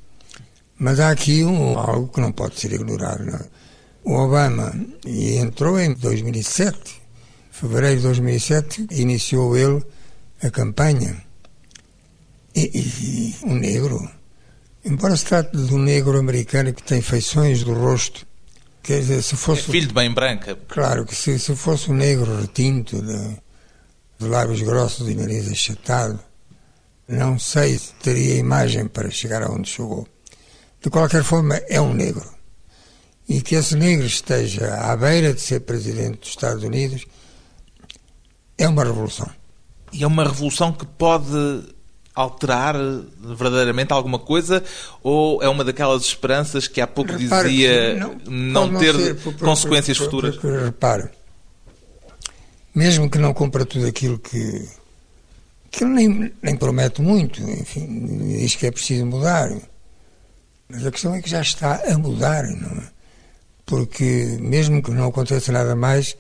Mas 0.79 0.99
há 0.99 1.11
aqui 1.11 1.45
um, 1.45 1.79
algo 1.79 2.09
que 2.09 2.21
não 2.21 2.33
pode 2.33 2.59
ser 2.59 2.73
ignorado. 2.73 3.25
Não? 3.25 3.39
É? 3.39 3.47
O 4.03 4.15
Obama 4.15 4.75
entrou 5.07 5.79
em 5.79 5.93
2007, 5.93 7.01
fevereiro 7.51 7.97
de 7.97 8.03
2007, 8.03 8.87
iniciou 8.91 9.57
ele 9.57 9.85
a 10.43 10.51
campanha. 10.51 11.23
E, 12.55 12.71
e 12.75 13.37
um 13.45 13.55
negro, 13.55 14.11
embora 14.85 15.17
se 15.17 15.25
trate 15.25 15.57
de 15.57 15.75
um 15.75 15.79
negro 15.79 16.19
americano 16.19 16.75
que 16.75 16.83
tem 16.83 17.01
feições 17.01 17.63
do 17.63 17.73
rosto, 17.73 18.27
quer 18.83 19.01
dizer, 19.01 19.23
se 19.23 19.37
fosse. 19.37 19.69
É 19.69 19.73
filho 19.73 19.89
de 19.89 19.95
bem 19.95 20.13
branca. 20.13 20.57
Claro 20.69 21.07
que 21.07 21.15
se, 21.15 21.39
se 21.39 21.55
fosse 21.55 21.91
um 21.91 21.95
negro 21.95 22.41
retinto, 22.41 23.01
de, 23.01 23.37
de 24.19 24.27
lábios 24.27 24.63
grossos 24.63 25.09
e 25.09 25.15
nariz 25.15 25.51
achatado. 25.51 26.19
Não 27.07 27.39
sei 27.39 27.77
se 27.77 27.93
teria 27.95 28.37
imagem 28.37 28.87
para 28.87 29.11
chegar 29.11 29.43
aonde 29.43 29.69
chegou. 29.69 30.07
De 30.81 30.89
qualquer 30.91 31.25
forma, 31.25 31.57
é 31.69 31.81
um 31.81 31.93
negro. 31.93 32.29
E 33.29 33.41
que 33.43 33.57
esse 33.57 33.77
negro 33.77 34.07
esteja 34.07 34.75
à 34.77 34.97
beira 34.97 35.35
de 35.35 35.41
ser 35.41 35.61
presidente 35.61 36.21
dos 36.21 36.31
Estados 36.31 36.63
Unidos 36.63 37.05
é 38.57 38.69
uma 38.69 38.85
revolução. 38.85 39.29
E 39.93 40.05
é 40.05 40.07
uma 40.07 40.25
revolução 40.25 40.73
que 40.73 40.87
pode 40.87 41.65
alterar 42.15 42.77
verdadeiramente 43.19 43.93
alguma 43.93 44.19
coisa 44.19 44.63
ou 45.03 45.43
é 45.43 45.49
uma 45.49 45.65
daquelas 45.65 46.03
esperanças 46.03 46.67
que 46.67 46.81
há 46.81 46.87
pouco 46.87 47.13
repare 47.13 47.49
dizia 47.49 47.95
não, 47.97 48.15
não, 48.27 48.79
ter 48.79 48.93
não 48.93 49.01
ser, 49.01 49.17
por, 49.17 49.35
consequências 49.35 49.99
por, 49.99 50.11
por, 50.11 50.33
futuras? 50.33 50.65
repare, 50.65 51.09
mesmo 52.75 53.09
que 53.09 53.19
não 53.19 53.33
cumpra 53.33 53.65
tudo 53.65 53.87
aquilo 53.87 54.19
que, 54.19 54.69
que 55.71 55.85
nem, 55.85 56.33
nem 56.43 56.57
promete 56.57 57.01
muito, 57.01 57.41
enfim, 57.43 58.37
diz 58.39 58.57
que 58.57 58.67
é 58.67 58.71
preciso 58.71 59.07
mudar. 59.07 59.51
Mas 60.69 60.87
a 60.87 60.91
questão 60.91 61.15
é 61.15 61.21
que 61.21 61.29
já 61.29 61.41
está 61.41 61.83
a 61.85 61.99
mudar, 61.99 62.45
não 62.45 62.83
é? 62.83 62.89
Porque 63.67 64.37
mesmo 64.41 64.83
que 64.83 64.91
não 64.91 65.09
aconteça 65.09 65.51
nada 65.53 65.75
mais, 65.75 66.17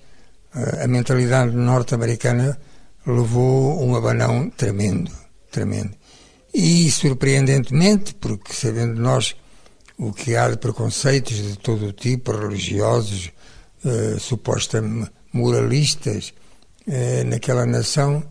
a 0.82 0.86
mentalidade 0.86 1.54
norte-americana 1.54 2.58
levou 3.06 3.82
um 3.82 3.94
abanão 3.94 4.50
tremendo, 4.50 5.10
tremendo. 5.50 5.90
E, 6.52 6.90
surpreendentemente, 6.90 8.14
porque 8.14 8.52
sabendo 8.52 9.00
nós 9.00 9.36
o 9.96 10.12
que 10.12 10.34
há 10.34 10.48
de 10.48 10.56
preconceitos 10.56 11.36
de 11.36 11.58
todo 11.58 11.86
o 11.86 11.92
tipo, 11.92 12.32
religiosos, 12.32 13.30
eh, 13.84 14.16
supostamente 14.18 15.10
moralistas, 15.32 16.32
eh, 16.86 17.22
naquela 17.24 17.66
nação, 17.66 18.24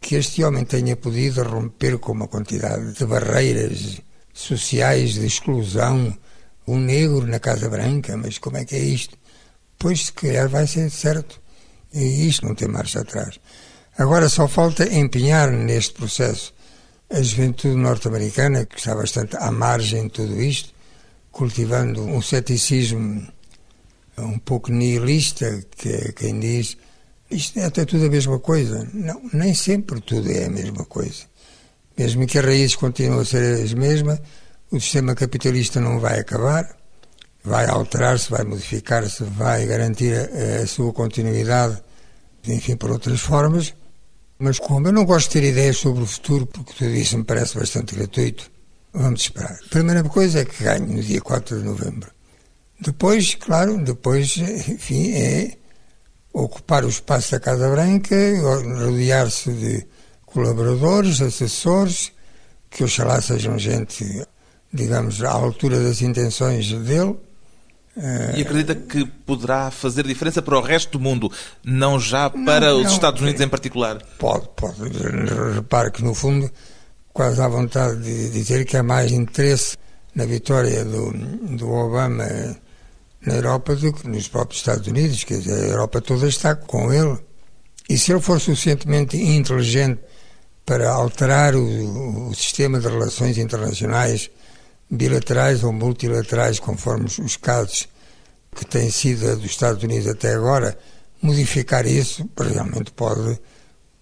que 0.00 0.16
este 0.16 0.44
homem 0.44 0.64
tenha 0.64 0.96
podido 0.96 1.42
romper 1.42 1.98
com 1.98 2.12
uma 2.12 2.28
quantidade 2.28 2.92
de 2.92 3.04
barreiras 3.06 4.00
sociais, 4.32 5.14
de 5.14 5.26
exclusão, 5.26 6.16
um 6.66 6.78
negro 6.78 7.26
na 7.26 7.38
Casa 7.38 7.68
Branca, 7.68 8.16
mas 8.16 8.38
como 8.38 8.56
é 8.56 8.64
que 8.64 8.76
é 8.76 8.80
isto? 8.80 9.18
Pois, 9.78 10.06
se 10.06 10.12
calhar, 10.12 10.48
vai 10.48 10.66
ser 10.66 10.90
certo. 10.90 11.40
E 11.92 12.28
isto 12.28 12.46
não 12.46 12.54
tem 12.54 12.68
marcha 12.68 13.00
atrás. 13.00 13.38
Agora 13.96 14.28
só 14.28 14.48
falta 14.48 14.92
empenhar 14.92 15.52
neste 15.52 15.94
processo 15.94 16.52
a 17.08 17.22
juventude 17.22 17.76
norte-americana, 17.76 18.66
que 18.66 18.76
está 18.76 18.92
bastante 18.92 19.36
à 19.36 19.52
margem 19.52 20.04
de 20.04 20.10
tudo 20.10 20.42
isto, 20.42 20.74
cultivando 21.30 22.02
um 22.02 22.20
ceticismo 22.20 23.26
um 24.18 24.38
pouco 24.38 24.72
nihilista, 24.72 25.64
que 25.76 25.88
é 25.90 26.12
quem 26.12 26.40
diz 26.40 26.76
isto 27.30 27.58
é 27.58 27.64
até 27.64 27.84
tudo 27.84 28.06
a 28.06 28.08
mesma 28.08 28.38
coisa. 28.40 28.88
Não, 28.92 29.20
nem 29.32 29.54
sempre 29.54 30.00
tudo 30.00 30.30
é 30.30 30.46
a 30.46 30.50
mesma 30.50 30.84
coisa. 30.84 31.24
Mesmo 31.96 32.26
que 32.26 32.38
as 32.38 32.44
raízes 32.44 32.76
continuem 32.76 33.20
a 33.20 33.24
ser 33.24 33.62
as 33.62 33.72
mesmas, 33.72 34.20
o 34.70 34.80
sistema 34.80 35.14
capitalista 35.14 35.80
não 35.80 36.00
vai 36.00 36.18
acabar, 36.18 36.76
vai 37.44 37.66
alterar-se, 37.66 38.28
vai 38.30 38.44
modificar-se, 38.44 39.22
vai 39.24 39.66
garantir 39.66 40.14
a, 40.14 40.62
a 40.62 40.66
sua 40.66 40.92
continuidade, 40.92 41.80
enfim, 42.46 42.76
por 42.76 42.90
outras 42.90 43.20
formas 43.20 43.74
mas 44.44 44.58
como 44.58 44.86
eu 44.86 44.92
não 44.92 45.06
gosto 45.06 45.28
de 45.28 45.40
ter 45.40 45.48
ideias 45.48 45.78
sobre 45.78 46.02
o 46.02 46.06
futuro, 46.06 46.46
porque 46.46 46.74
tudo 46.74 46.90
isso 46.90 47.16
me 47.16 47.24
parece 47.24 47.58
bastante 47.58 47.94
gratuito, 47.94 48.50
vamos 48.92 49.22
esperar. 49.22 49.58
A 49.64 49.68
primeira 49.70 50.04
coisa 50.04 50.40
é 50.40 50.44
que 50.44 50.62
ganho 50.62 50.86
no 50.86 51.02
dia 51.02 51.22
4 51.22 51.60
de 51.60 51.64
novembro. 51.64 52.10
Depois, 52.78 53.34
claro, 53.36 53.82
depois, 53.82 54.36
enfim, 54.36 55.12
é 55.14 55.56
ocupar 56.30 56.84
o 56.84 56.90
espaço 56.90 57.32
da 57.32 57.40
Casa 57.40 57.70
Branca, 57.70 58.14
rodear-se 58.84 59.50
de 59.50 59.86
colaboradores, 60.26 61.22
assessores, 61.22 62.12
que 62.68 62.84
oxalá 62.84 63.22
sejam 63.22 63.58
gente, 63.58 64.04
digamos, 64.70 65.22
à 65.22 65.30
altura 65.30 65.82
das 65.82 66.02
intenções 66.02 66.70
dele, 66.70 67.16
e 68.36 68.42
acredita 68.42 68.74
que 68.74 69.04
poderá 69.04 69.70
fazer 69.70 70.04
diferença 70.04 70.42
para 70.42 70.58
o 70.58 70.60
resto 70.60 70.98
do 70.98 71.00
mundo, 71.00 71.30
não 71.64 71.98
já 72.00 72.28
para 72.28 72.70
não, 72.70 72.78
os 72.78 72.84
não, 72.86 72.92
Estados 72.92 73.20
Unidos 73.20 73.40
em 73.40 73.48
particular? 73.48 74.02
Pode, 74.18 74.48
pode. 74.56 74.80
Repare 75.54 75.92
que, 75.92 76.02
no 76.02 76.14
fundo, 76.14 76.50
quase 77.12 77.40
há 77.40 77.48
vontade 77.48 78.02
de 78.02 78.30
dizer 78.30 78.64
que 78.64 78.76
há 78.76 78.82
mais 78.82 79.12
interesse 79.12 79.76
na 80.14 80.24
vitória 80.24 80.84
do, 80.84 81.12
do 81.56 81.70
Obama 81.70 82.26
na 83.26 83.34
Europa 83.34 83.74
do 83.74 83.92
que 83.92 84.08
nos 84.08 84.28
próprios 84.28 84.60
Estados 84.60 84.86
Unidos. 84.86 85.24
Quer 85.24 85.38
dizer, 85.38 85.64
a 85.64 85.68
Europa 85.68 86.00
toda 86.00 86.26
está 86.26 86.54
com 86.54 86.92
ele. 86.92 87.18
E 87.88 87.98
se 87.98 88.12
ele 88.12 88.20
for 88.20 88.40
suficientemente 88.40 89.16
inteligente 89.16 90.00
para 90.64 90.90
alterar 90.90 91.54
o, 91.54 92.28
o 92.28 92.34
sistema 92.34 92.80
de 92.80 92.88
relações 92.88 93.36
internacionais 93.38 94.30
bilaterais 94.94 95.64
ou 95.64 95.72
multilaterais, 95.72 96.58
conforme 96.58 97.06
os 97.06 97.36
casos 97.36 97.88
que 98.54 98.64
têm 98.64 98.90
sido 98.90 99.30
a 99.30 99.34
dos 99.34 99.46
Estados 99.46 99.82
Unidos 99.82 100.06
até 100.06 100.34
agora, 100.34 100.78
modificar 101.20 101.86
isso, 101.86 102.28
realmente 102.38 102.92
pode, 102.92 103.38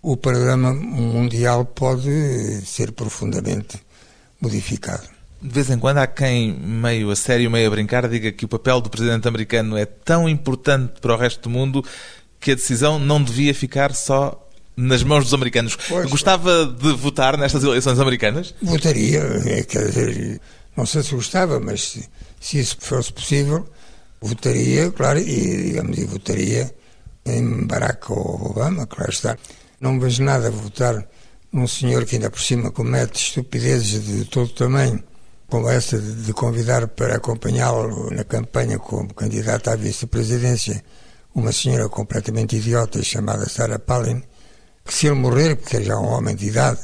o 0.03 0.17
panorama 0.17 0.75
mundial 0.75 1.65
pode 1.65 2.65
ser 2.67 2.93
profundamente 2.93 3.81
modificado. 4.41 5.09
De 5.41 5.49
vez 5.49 5.71
em 5.71 5.79
quando 5.79 5.99
há 5.99 6.07
quem, 6.07 6.53
meio 6.53 7.11
a 7.11 7.17
sério, 7.17 7.51
meio 7.51 7.67
a 7.67 7.71
brincar, 7.71 8.09
diga 8.09 8.31
que 8.31 8.45
o 8.45 8.49
papel 8.49 8.81
do 8.81 8.91
presidente 8.91 9.27
americano 9.27 9.77
é 9.77 9.85
tão 9.85 10.29
importante 10.29 11.01
para 11.01 11.15
o 11.15 11.17
resto 11.17 11.43
do 11.43 11.51
mundo 11.51 11.85
que 12.39 12.53
a 12.53 12.55
decisão 12.55 12.99
não 12.99 13.23
devia 13.23 13.55
ficar 13.55 13.95
só 13.95 14.39
nas 14.77 15.03
mãos 15.03 15.25
dos 15.25 15.35
americanos. 15.35 15.77
Pois, 15.89 16.09
Gostava 16.11 16.67
de 16.67 16.93
votar 16.93 17.37
nestas 17.37 17.63
eleições 17.63 17.99
americanas? 17.99 18.55
Votaria, 18.63 19.21
quer 19.69 19.87
dizer, 19.87 20.41
não 20.77 20.87
sei 20.87 21.03
se 21.03 21.15
gostava, 21.15 21.61
mas 21.61 21.89
se, 21.91 22.09
se 22.41 22.59
isso 22.59 22.77
fosse 22.81 23.13
possível, 23.13 23.67
votaria, 24.21 24.91
claro, 24.91 25.19
e, 25.19 25.65
digamos, 25.65 25.99
e 25.99 26.05
votaria 26.05 26.75
em 27.25 27.67
Barack 27.67 28.11
Obama, 28.11 28.87
claro 28.87 29.11
está. 29.11 29.37
Não 29.81 29.99
vejo 29.99 30.23
nada 30.23 30.49
a 30.49 30.51
votar 30.51 31.07
num 31.53 31.67
senhor 31.67 32.05
que 32.07 32.17
ainda 32.17 32.31
por 32.31 32.41
cima 32.41 32.71
comete 32.71 33.19
estupidezes 33.19 34.05
de 34.05 34.25
todo 34.25 34.49
tamanho, 34.51 35.03
como 35.49 35.69
essa 35.69 35.99
de 35.99 36.33
convidar 36.33 36.89
para 36.89 37.17
acompanhá-lo 37.17 38.11
na 38.11 38.25
campanha 38.25 38.79
como 38.79 39.13
candidata 39.13 39.73
à 39.73 39.77
vice-presidência 39.77 40.83
uma 41.35 41.53
senhora 41.53 41.89
completamente 41.89 42.57
idiota 42.57 43.03
chamada 43.03 43.49
Sarah 43.49 43.79
Palin, 43.79 44.23
que 44.85 44.93
se 44.93 45.07
ele 45.07 45.17
morrer, 45.17 45.57
porque 45.57 45.79
é 45.79 45.83
já 45.83 45.99
um 45.99 46.09
homem 46.09 46.35
de 46.37 46.47
idade, 46.47 46.81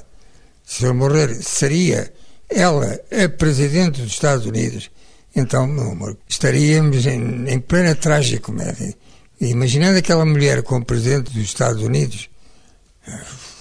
se 0.65 0.85
ele 0.85 0.95
morrer, 0.95 1.35
seria 1.43 2.13
ela 2.49 2.99
é 3.11 3.29
presidente 3.29 4.01
dos 4.01 4.13
Estados 4.13 4.47
Unidos, 4.47 4.91
então, 5.37 5.67
meu 5.67 5.93
amor, 5.93 6.17
estaríamos 6.29 7.07
em, 7.07 7.49
em 7.49 7.61
plena 7.61 7.95
tragicomédia. 7.95 8.95
Imaginando 9.41 9.99
aquela 9.99 10.25
mulher 10.25 10.63
como 10.63 10.85
presidente 10.85 11.33
dos 11.33 11.43
Estados 11.45 11.83
Unidos, 11.83 12.29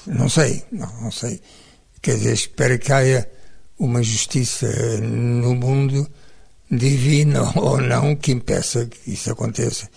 não 0.07 0.27
sei, 0.27 0.63
não, 0.71 0.91
não 1.01 1.11
sei. 1.11 1.39
Quer 2.01 2.15
dizer, 2.15 2.33
espero 2.33 2.79
que 2.79 2.91
haja 2.91 3.29
uma 3.77 4.01
justiça 4.01 4.67
no 5.01 5.53
mundo 5.53 6.09
divina 6.71 7.51
ou 7.59 7.79
não 7.79 8.15
que 8.15 8.31
impeça 8.31 8.85
que 8.85 9.11
isso 9.11 9.31
aconteça. 9.31 9.87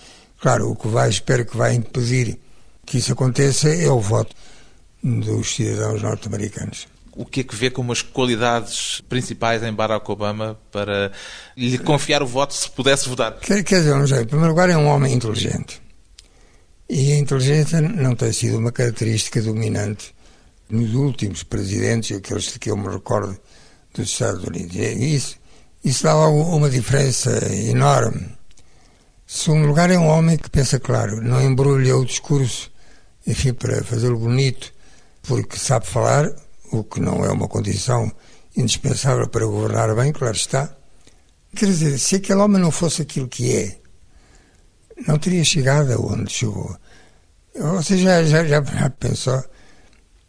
Claro, 0.40 0.70
o 0.70 0.76
que 0.76 0.88
vai, 0.88 1.08
espero 1.08 1.46
que 1.46 1.56
vai 1.56 1.74
impedir 1.74 2.38
que 2.84 2.98
isso 2.98 3.12
aconteça 3.12 3.68
é 3.68 3.88
o 3.88 4.00
voto 4.00 4.34
dos 5.02 5.54
cidadãos 5.54 6.02
norte-americanos 6.02 6.89
o 7.16 7.24
que 7.24 7.40
é 7.40 7.44
que 7.44 7.54
vê 7.54 7.70
como 7.70 7.92
as 7.92 8.02
qualidades 8.02 9.00
principais 9.08 9.62
em 9.62 9.72
Barack 9.72 10.10
Obama 10.10 10.58
para 10.70 11.12
lhe 11.56 11.78
confiar 11.78 12.22
o 12.22 12.26
voto 12.26 12.54
se 12.54 12.70
pudesse 12.70 13.08
votar? 13.08 13.38
Quer, 13.40 13.62
quer 13.64 13.80
dizer, 13.80 14.22
em 14.22 14.26
primeiro 14.26 14.50
lugar 14.50 14.70
é 14.70 14.76
um 14.76 14.86
homem 14.86 15.12
inteligente. 15.12 15.80
E 16.88 17.12
a 17.12 17.18
inteligência 17.18 17.80
não 17.80 18.16
tem 18.16 18.32
sido 18.32 18.58
uma 18.58 18.72
característica 18.72 19.40
dominante 19.40 20.14
nos 20.68 20.94
últimos 20.94 21.42
presidentes, 21.42 22.16
aqueles 22.16 22.56
que 22.56 22.70
eu 22.70 22.76
me 22.76 22.88
recordo 22.88 23.38
dos 23.94 24.10
Estados 24.10 24.44
Unidos. 24.44 24.74
E 24.76 25.14
isso, 25.14 25.36
isso 25.84 26.04
dá 26.04 26.16
uma 26.16 26.70
diferença 26.70 27.30
enorme. 27.54 28.26
Segundo 29.26 29.68
lugar, 29.68 29.90
é 29.90 29.98
um 29.98 30.08
homem 30.08 30.36
que 30.36 30.50
pensa 30.50 30.80
claro, 30.80 31.22
não 31.22 31.40
embrulha 31.40 31.96
o 31.96 32.04
discurso, 32.04 32.70
enfim, 33.24 33.52
para 33.52 33.84
fazê-lo 33.84 34.18
bonito, 34.18 34.72
porque 35.22 35.56
sabe 35.56 35.86
falar, 35.86 36.32
o 36.72 36.84
que 36.84 37.00
não 37.00 37.24
é 37.24 37.30
uma 37.30 37.48
condição 37.48 38.10
indispensável 38.56 39.28
para 39.28 39.46
governar 39.46 39.94
bem, 39.94 40.12
claro 40.12 40.36
está. 40.36 40.74
Quer 41.54 41.66
dizer, 41.66 41.98
se 41.98 42.16
aquele 42.16 42.40
homem 42.40 42.60
não 42.60 42.70
fosse 42.70 43.02
aquilo 43.02 43.28
que 43.28 43.54
é, 43.54 43.80
não 45.06 45.18
teria 45.18 45.44
chegado 45.44 45.92
aonde 45.92 46.32
chegou. 46.32 46.76
Você 47.54 47.98
já, 47.98 48.22
já, 48.22 48.44
já 48.44 48.62
pensou 48.90 49.42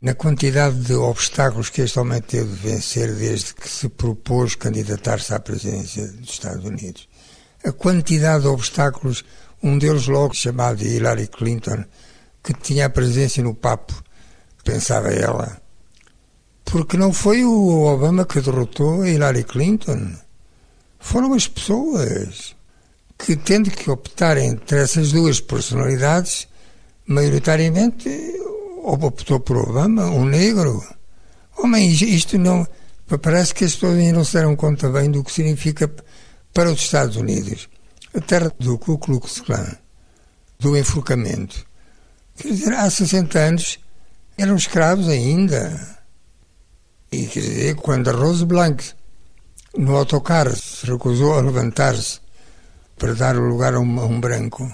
na 0.01 0.15
quantidade 0.15 0.79
de 0.79 0.93
obstáculos 0.93 1.69
que 1.69 1.81
este 1.81 1.99
homem 1.99 2.21
teve 2.21 2.49
de 2.49 2.69
vencer 2.69 3.13
desde 3.13 3.53
que 3.53 3.69
se 3.69 3.87
propôs 3.87 4.55
candidatar-se 4.55 5.33
à 5.33 5.39
presidência 5.39 6.07
dos 6.07 6.31
Estados 6.31 6.65
Unidos? 6.65 7.07
A 7.63 7.71
quantidade 7.71 8.43
de 8.43 8.47
obstáculos, 8.47 9.23
um 9.61 9.77
deles 9.77 10.07
logo 10.07 10.33
chamado 10.33 10.83
Hillary 10.83 11.27
Clinton, 11.27 11.85
que 12.43 12.53
tinha 12.53 12.87
a 12.87 12.89
presença 12.89 13.41
no 13.43 13.53
papo, 13.53 13.93
pensava 14.63 15.09
ela, 15.09 15.61
porque 16.65 16.97
não 16.97 17.11
foi 17.11 17.43
o 17.43 17.83
Obama 17.83 18.25
que 18.25 18.41
derrotou 18.41 19.01
a 19.01 19.09
Hillary 19.09 19.43
Clinton. 19.43 20.13
Foram 20.99 21.33
as 21.33 21.47
pessoas 21.47 22.55
que, 23.17 23.35
tendo 23.35 23.69
que 23.69 23.89
optar 23.89 24.37
entre 24.37 24.79
essas 24.79 25.11
duas 25.11 25.39
personalidades, 25.39 26.47
maioritariamente 27.05 28.09
optou 28.83 29.39
por 29.39 29.57
Obama, 29.57 30.05
um 30.05 30.25
negro. 30.25 30.83
Homem, 31.57 31.89
isto 31.89 32.37
não. 32.37 32.65
Parece 33.21 33.53
que 33.53 33.65
as 33.65 33.73
pessoas 33.73 33.97
ainda 33.97 34.17
não 34.17 34.23
se 34.23 34.33
deram 34.33 34.55
conta 34.55 34.89
bem 34.89 35.11
do 35.11 35.23
que 35.23 35.31
significa 35.31 35.91
para 36.53 36.71
os 36.71 36.81
Estados 36.81 37.17
Unidos. 37.17 37.69
A 38.13 38.21
terra 38.21 38.51
do 38.59 38.77
Ku 38.77 38.97
Klux 38.97 39.41
Klan, 39.41 39.77
do 40.59 40.77
enforcamento. 40.77 41.65
Quer 42.37 42.49
dizer, 42.49 42.73
há 42.73 42.89
60 42.89 43.39
anos 43.39 43.79
eram 44.37 44.55
escravos 44.55 45.07
ainda. 45.07 46.00
E 47.13 47.25
quer 47.25 47.41
dizer, 47.41 47.75
quando 47.75 48.09
a 48.09 48.13
Rose 48.13 48.45
Blanc, 48.45 48.81
no 49.77 49.97
autocarro, 49.97 50.55
se 50.55 50.85
recusou 50.85 51.33
a 51.33 51.41
levantar-se 51.41 52.21
para 52.97 53.13
dar 53.13 53.35
o 53.35 53.41
lugar 53.41 53.73
a 53.73 53.81
um, 53.81 53.99
a 53.99 54.05
um 54.05 54.17
branco, 54.17 54.71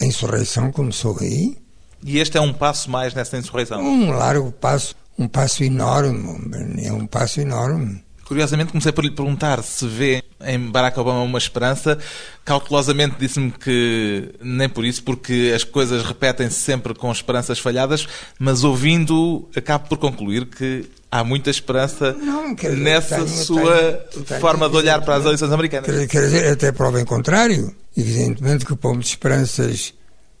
A 0.00 0.04
insurreição 0.04 0.72
começou 0.72 1.16
aí. 1.20 1.56
E 2.02 2.18
este 2.18 2.36
é 2.36 2.40
um 2.40 2.52
passo 2.52 2.90
mais 2.90 3.14
nessa 3.14 3.38
insurreição? 3.38 3.80
Um 3.80 4.10
largo 4.10 4.50
passo, 4.50 4.96
um 5.16 5.28
passo 5.28 5.62
enorme, 5.62 6.40
é 6.84 6.92
um 6.92 7.06
passo 7.06 7.40
enorme. 7.40 8.02
Curiosamente, 8.24 8.72
comecei 8.72 8.90
por 8.90 9.04
lhe 9.04 9.10
perguntar 9.10 9.62
se 9.62 9.86
vê 9.86 10.24
em 10.44 10.58
Barack 10.70 10.98
Obama 10.98 11.22
uma 11.22 11.38
esperança. 11.38 11.98
Cautelosamente 12.44 13.14
disse-me 13.16 13.52
que 13.52 14.34
nem 14.42 14.68
por 14.68 14.84
isso, 14.84 15.04
porque 15.04 15.52
as 15.54 15.62
coisas 15.62 16.02
repetem-se 16.02 16.56
sempre 16.56 16.94
com 16.94 17.12
esperanças 17.12 17.60
falhadas, 17.60 18.08
mas 18.40 18.64
ouvindo, 18.64 19.48
acabo 19.56 19.88
por 19.88 19.98
concluir 19.98 20.46
que 20.46 20.88
há 21.10 21.24
muita 21.24 21.50
esperança 21.50 22.12
Não, 22.12 22.54
dizer, 22.54 22.76
nessa 22.76 23.16
tenho- 23.16 23.28
sua 23.28 23.76
tenho- 24.12 24.24
tenho- 24.24 24.40
forma 24.40 24.68
de 24.68 24.76
olhar 24.76 25.00
para 25.02 25.16
as 25.16 25.24
eleições 25.24 25.52
americanas. 25.52 25.86
Quer, 25.86 26.06
quer 26.06 26.20
dizer, 26.22 26.52
até 26.52 26.72
prova 26.72 27.00
em 27.00 27.04
contrário. 27.04 27.74
Evidentemente 27.96 28.64
que 28.64 28.76
pomos 28.76 29.08
esperanças 29.08 29.94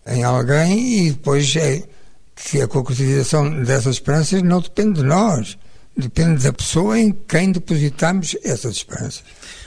em 0.06 0.22
alguém 0.22 1.06
e 1.06 1.10
depois 1.12 1.54
é 1.56 1.82
que 2.36 2.60
a 2.60 2.68
concretização 2.68 3.62
dessas 3.64 3.96
esperanças 3.96 4.42
não 4.42 4.60
depende 4.60 5.00
de 5.00 5.06
nós. 5.06 5.58
Depende 5.96 6.44
da 6.44 6.52
pessoa 6.52 6.96
em 6.96 7.10
quem 7.26 7.50
depositamos 7.50 8.36
essas 8.44 8.76
esperanças. 8.76 9.24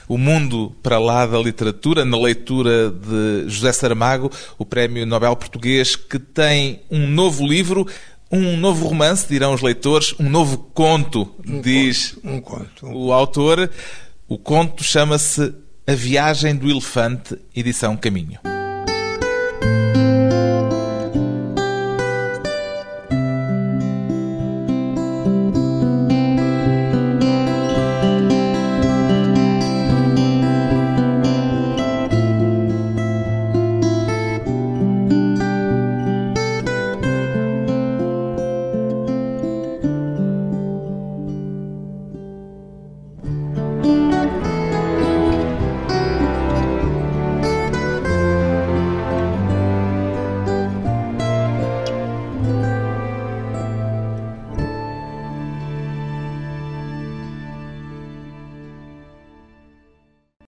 O 0.07 0.17
Mundo 0.17 0.73
para 0.81 0.97
lá 0.97 1.25
da 1.25 1.37
Literatura, 1.37 2.05
na 2.05 2.17
leitura 2.17 2.89
de 2.89 3.49
José 3.49 3.71
Saramago, 3.73 4.31
o 4.57 4.65
Prémio 4.65 5.05
Nobel 5.05 5.35
Português, 5.35 5.95
que 5.97 6.17
tem 6.17 6.81
um 6.89 7.05
novo 7.07 7.45
livro, 7.45 7.85
um 8.31 8.55
novo 8.57 8.87
romance, 8.87 9.27
dirão 9.27 9.53
os 9.53 9.61
leitores, 9.61 10.13
um 10.19 10.29
novo 10.29 10.57
conto, 10.73 11.33
diz 11.61 12.17
Um 12.23 12.39
conto. 12.39 12.87
o 12.87 13.11
autor. 13.11 13.69
O 14.27 14.37
conto 14.37 14.83
chama-se 14.83 15.53
A 15.85 15.93
Viagem 15.93 16.55
do 16.55 16.69
Elefante, 16.69 17.37
edição 17.53 17.97
Caminho. 17.97 18.39